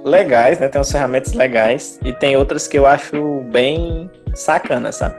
[0.03, 0.67] legais, né?
[0.67, 5.15] Tem umas ferramentas legais e tem outras que eu acho bem sacana, sabe?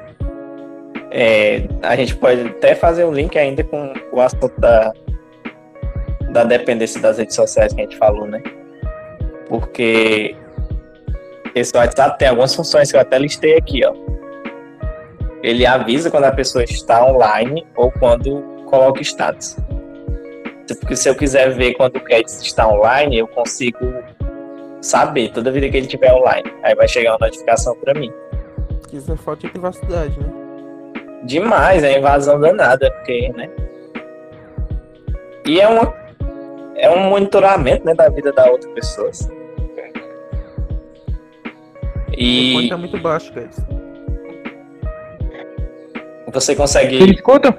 [1.13, 4.93] É, a gente pode até fazer um link ainda com o assunto da,
[6.31, 8.43] da dependência das redes sociais que a gente falou, né?
[9.49, 10.37] Porque
[11.55, 13.93] esse WhatsApp tem algumas funções que eu até listei aqui, ó.
[15.43, 19.57] Ele avisa quando a pessoa está online ou quando coloca status.
[20.79, 23.79] Porque se eu quiser ver quando o Guedes está online, eu consigo
[24.81, 26.51] saber toda vida que ele estiver online.
[26.63, 28.13] Aí vai chegar uma notificação para mim.
[28.93, 30.27] Isso é falta de privacidade, né?
[31.25, 33.49] Demais, é invasão danada, porque, né?
[35.47, 35.95] E é uma
[36.77, 39.11] é um monitoramento, né, da vida da outra pessoa.
[39.11, 39.31] assim.
[42.09, 43.57] O E ponto é muito baixo, guys.
[46.33, 47.59] Você Ele consegue escuta?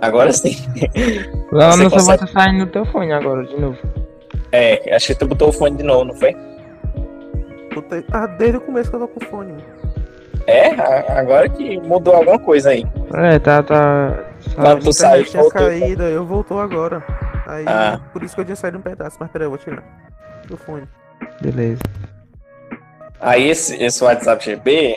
[0.00, 0.56] agora sim.
[1.52, 3.78] Lá Você no seu consegue- tá saindo no teu fone agora, de novo.
[4.52, 6.34] É, acho que tu botou o fone de novo, não foi?
[8.12, 9.54] Ah, desde o começo que eu tô com fone.
[10.46, 10.68] É,
[11.18, 12.86] agora que mudou alguma coisa aí.
[13.14, 14.24] É, tá, tá.
[14.54, 15.60] Quando tu saiu, tinha voltou.
[15.66, 17.02] caído, eu voltou agora.
[17.46, 18.00] Aí, Ah.
[18.12, 19.16] por isso que eu tinha saído um pedaço.
[19.20, 19.82] Mas peraí, eu vou tirar
[20.50, 20.86] o fone.
[21.40, 21.82] Beleza.
[23.20, 24.96] Aí esse, esse WhatsApp GB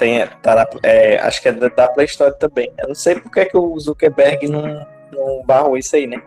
[0.00, 2.72] tem, tá na- é, acho que é da, da Play Store também.
[2.78, 6.20] Eu não sei por que, que o Zuckerberg não, não barrou isso aí, né?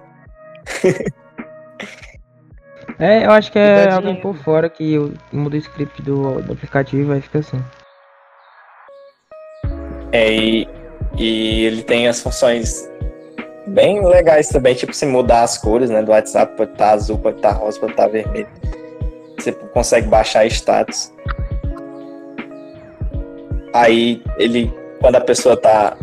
[2.99, 4.97] É, eu acho que é alguém por fora que
[5.31, 7.61] muda o script do, do aplicativo e fica assim.
[10.11, 10.67] É, e,
[11.17, 12.87] e ele tem as funções
[13.67, 16.03] bem legais também, tipo se mudar as cores, né?
[16.03, 18.47] Do WhatsApp pode estar azul, pode estar rosa, pode estar vermelho.
[19.39, 21.12] Você consegue baixar status.
[23.73, 25.97] Aí ele, quando a pessoa tá,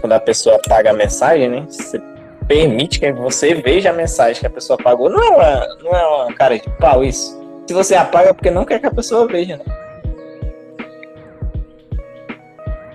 [0.00, 1.64] quando a pessoa apaga a mensagem, né?
[1.68, 2.00] Você
[2.48, 5.08] permite que você veja a mensagem que a pessoa apagou.
[5.08, 7.40] Não é uma, não é uma cara de pau isso.
[7.66, 9.64] Se você apaga é porque não quer que a pessoa veja, né?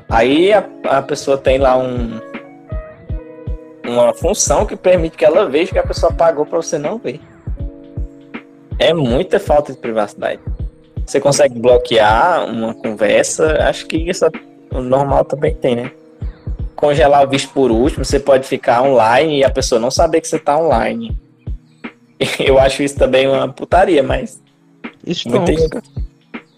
[0.09, 2.19] Aí a, a pessoa tem lá um
[3.87, 7.19] uma função que permite que ela veja que a pessoa pagou para você não ver.
[8.77, 10.39] É muita falta de privacidade.
[11.09, 14.29] Você consegue bloquear uma conversa, acho que isso é-
[14.69, 15.91] o normal também tem, né?
[16.75, 20.27] Congelar o visto por último, você pode ficar online e a pessoa não saber que
[20.27, 21.17] você tá online.
[22.39, 24.39] Eu acho isso também uma putaria, mas
[25.25, 25.89] Muita Stonks.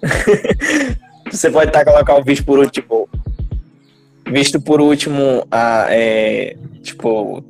[1.32, 3.08] você pode estar colocar o visto por último,
[4.28, 7.42] visto por último a, é, tipo,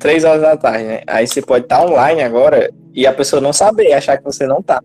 [0.00, 1.02] três, horas da tarde, né?
[1.06, 4.60] Aí você pode estar online agora e a pessoa não saber, achar que você não
[4.60, 4.82] tá.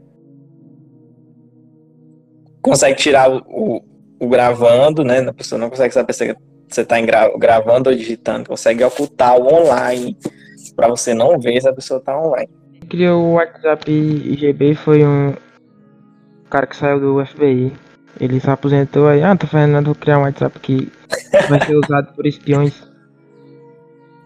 [2.70, 3.82] Consegue tirar o, o,
[4.20, 5.20] o gravando, né?
[5.20, 6.36] A pessoa não consegue saber se
[6.68, 8.50] você tá em gra- gravando ou digitando.
[8.50, 10.18] Consegue ocultar o online
[10.76, 12.50] para você não ver se a pessoa tá online.
[12.74, 15.34] Quem criou o WhatsApp IGB foi um
[16.50, 17.74] cara que saiu do FBI.
[18.20, 20.92] Ele se aposentou aí, ah, tô fazendo nada, vou criar um WhatsApp que
[21.50, 22.74] vai ser usado por espiões.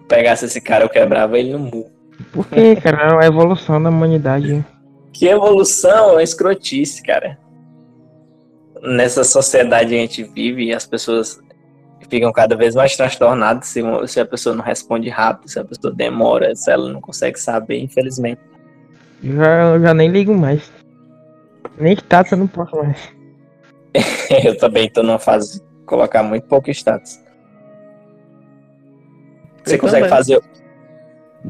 [0.07, 1.91] Pegasse esse cara, eu quebrava ele no murro.
[2.31, 3.21] Por quê, cara?
[3.21, 4.63] É a evolução da humanidade.
[5.13, 7.37] Que evolução, é escrotice, cara.
[8.81, 11.39] Nessa sociedade a gente vive e as pessoas
[12.09, 15.93] ficam cada vez mais transtornadas se, se a pessoa não responde rápido, se a pessoa
[15.93, 18.41] demora, se ela não consegue saber, infelizmente.
[19.23, 20.71] Já, já nem ligo mais.
[21.77, 22.97] Nem status eu não posso mais.
[24.43, 27.19] eu também tô numa fase de colocar muito pouco status.
[29.63, 30.09] Você eu consegue também.
[30.09, 30.41] fazer.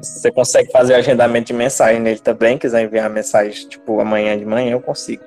[0.02, 2.58] Você consegue fazer agendamento de mensagem nele também?
[2.58, 5.24] Quiser enviar mensagem tipo amanhã de manhã, eu consigo.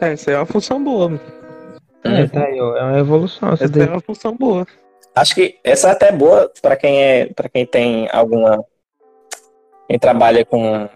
[0.00, 1.20] É, isso aí é uma função boa.
[2.04, 3.52] É, tá aí, é uma evolução.
[3.52, 4.66] Essa é uma função boa.
[5.14, 8.64] Acho que essa é até boa para quem é, para quem tem alguma
[9.88, 10.88] quem trabalha com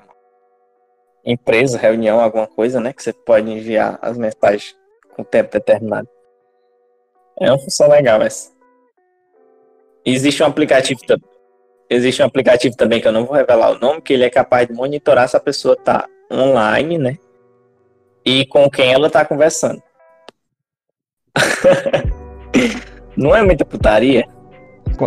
[1.24, 4.76] empresa, reunião, alguma coisa, né, que você pode enviar as mensagens
[5.14, 6.08] com tempo determinado.
[7.40, 8.52] É uma função legal essa.
[10.04, 11.00] Existe um aplicativo
[11.88, 14.66] existe um aplicativo também que eu não vou revelar o nome, que ele é capaz
[14.66, 17.18] de monitorar se a pessoa tá online, né?
[18.24, 19.82] E com quem ela tá conversando.
[23.16, 24.26] não é muita putaria?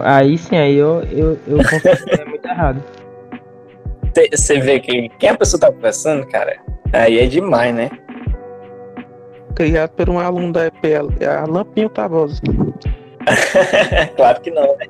[0.03, 2.83] Aí sim, aí eu, eu, eu que é muito errado.
[4.31, 6.57] Você vê que quem a pessoa tá conversando, cara,
[6.93, 7.89] aí é demais, né?
[9.55, 12.41] Criado por um aluno da EPL, é a Lampinho Tavosa.
[14.15, 14.87] claro que não, né?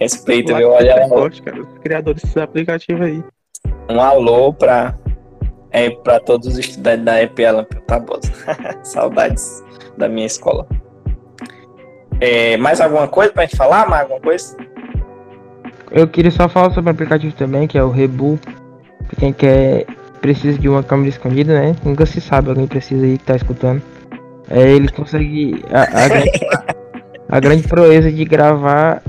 [0.00, 0.70] Respeito, viu?
[0.70, 3.22] Olha é forte, cara, os criadores desse aplicativo aí.
[3.88, 4.94] Um alô pra,
[5.74, 8.32] é, pra todos os estudantes da EPL Tabosa.
[8.84, 9.62] Saudades
[9.98, 10.66] da minha escola.
[12.20, 13.88] É, mais alguma coisa pra gente falar?
[13.88, 14.56] Mais alguma coisa?
[15.90, 18.38] Eu queria só falar sobre o aplicativo também, que é o Rebu.
[19.08, 19.84] Pra quem quer,
[20.20, 21.76] precisa de uma câmera escondida, né?
[21.84, 23.82] Nunca se sabe, alguém precisa aí que tá escutando.
[24.48, 26.30] É, ele consegue a, a, grande,
[27.28, 29.02] a grande proeza de gravar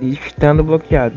[0.00, 1.16] estando bloqueado.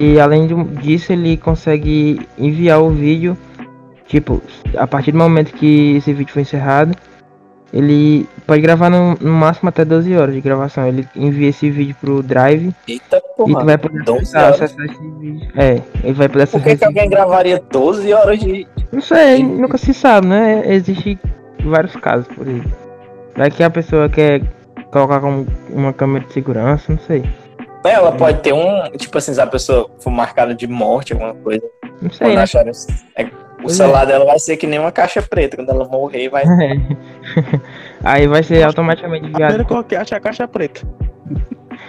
[0.00, 0.48] E além
[0.80, 3.36] disso, ele consegue enviar o vídeo,
[4.12, 4.42] tipo,
[4.76, 6.94] a partir do momento que esse vídeo foi encerrado,
[7.72, 10.86] ele pode gravar no, no, máximo até 12 horas de gravação.
[10.86, 12.74] Ele envia esse vídeo pro Drive.
[12.86, 15.48] Eita porra, e tu vai poder acessar, acessar, esse vídeo.
[15.56, 16.60] É, ele vai poder acessar.
[16.60, 18.68] Por que, que alguém gravaria 12 horas de.
[18.92, 20.62] Não sei, nunca se sabe, né?
[20.66, 21.18] Existe
[21.64, 22.62] vários casos por aí.
[23.34, 24.42] Vai que a pessoa quer
[24.90, 27.24] colocar como uma câmera de segurança, não sei.
[27.84, 28.82] É, ela pode ter um.
[28.98, 31.64] Tipo assim, se a pessoa for marcada de morte, alguma coisa.
[32.02, 32.36] Não sei.
[32.36, 32.42] Né?
[32.42, 32.72] Acharem,
[33.16, 33.30] é,
[33.64, 34.06] o celular é.
[34.06, 35.56] dela vai ser que nem uma caixa preta.
[35.56, 36.42] Quando ela morrer, vai.
[36.42, 36.76] É.
[38.02, 39.64] Aí vai ser automaticamente enviado.
[39.64, 40.86] Qualquer acha a caixa preta.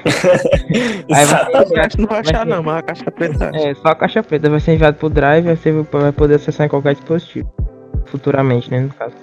[1.12, 3.52] Aí vai ser, não vai achar, não, mas a caixa preta.
[3.54, 6.66] É, só a caixa preta vai ser enviado pro Drive e você vai poder acessar
[6.66, 7.52] em qualquer dispositivo.
[8.06, 8.82] Futuramente, né?
[8.82, 9.16] No caso.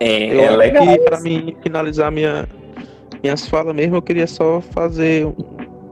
[0.00, 0.84] É, eu é legal.
[0.84, 2.46] E pra mim finalizar minha,
[3.22, 5.26] minhas falas mesmo, eu queria só fazer.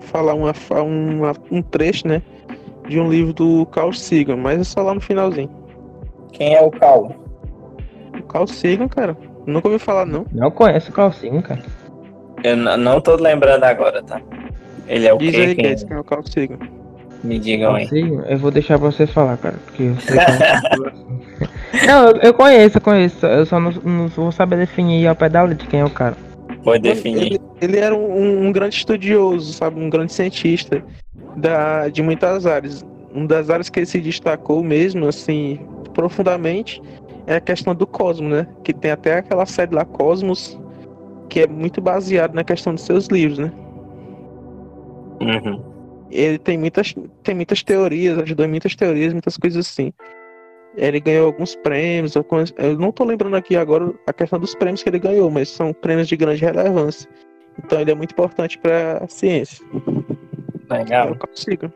[0.01, 0.53] Falar uma,
[0.83, 2.23] uma, um trecho, né?
[2.89, 5.51] De um livro do Carl Sagan, mas é só lá no finalzinho.
[6.33, 7.15] Quem é o Carl?
[8.19, 9.17] O Carl Sagan, cara.
[9.47, 10.27] Nunca ouvi falar, não.
[10.33, 11.63] Não conheço o Carl Sagan, cara.
[12.43, 14.21] Eu não tô lembrando agora, tá?
[14.87, 15.41] Ele é o Diz quê?
[15.41, 15.77] aí, quem é?
[15.91, 16.59] é o Carl Sagan.
[17.23, 17.89] Me digam aí.
[18.29, 19.55] Eu vou deixar pra vocês falar, cara.
[19.65, 21.87] Porque eu sei que...
[21.87, 23.25] não, eu, eu, conheço, eu conheço.
[23.25, 26.17] Eu só não, não vou saber definir ao pé da de quem é o cara.
[26.65, 27.27] Pode definir.
[27.27, 29.79] Ele, ele era um, um, grande estudioso, sabe?
[29.79, 30.83] Um grande cientista
[31.37, 32.85] da, de muitas áreas.
[33.13, 35.61] Uma das áreas que ele se destacou mesmo, assim,
[35.93, 36.83] profundamente,
[37.27, 38.49] é a questão do cosmos, né?
[38.65, 40.59] Que tem até aquela série lá, Cosmos,
[41.29, 43.53] que é muito baseado na questão dos seus livros, né?
[45.21, 45.63] Uhum.
[46.11, 49.93] Ele tem muitas, tem muitas teorias, ajudou em muitas teorias, muitas coisas assim.
[50.77, 52.27] Ele ganhou alguns prêmios, eu
[52.79, 56.09] não tô lembrando aqui agora a questão dos prêmios que ele ganhou, mas são prêmios
[56.09, 57.09] de grande relevância.
[57.59, 59.65] Então ele é muito importante para a ciência.
[60.69, 61.11] Legal.
[61.11, 61.73] Eu consigo.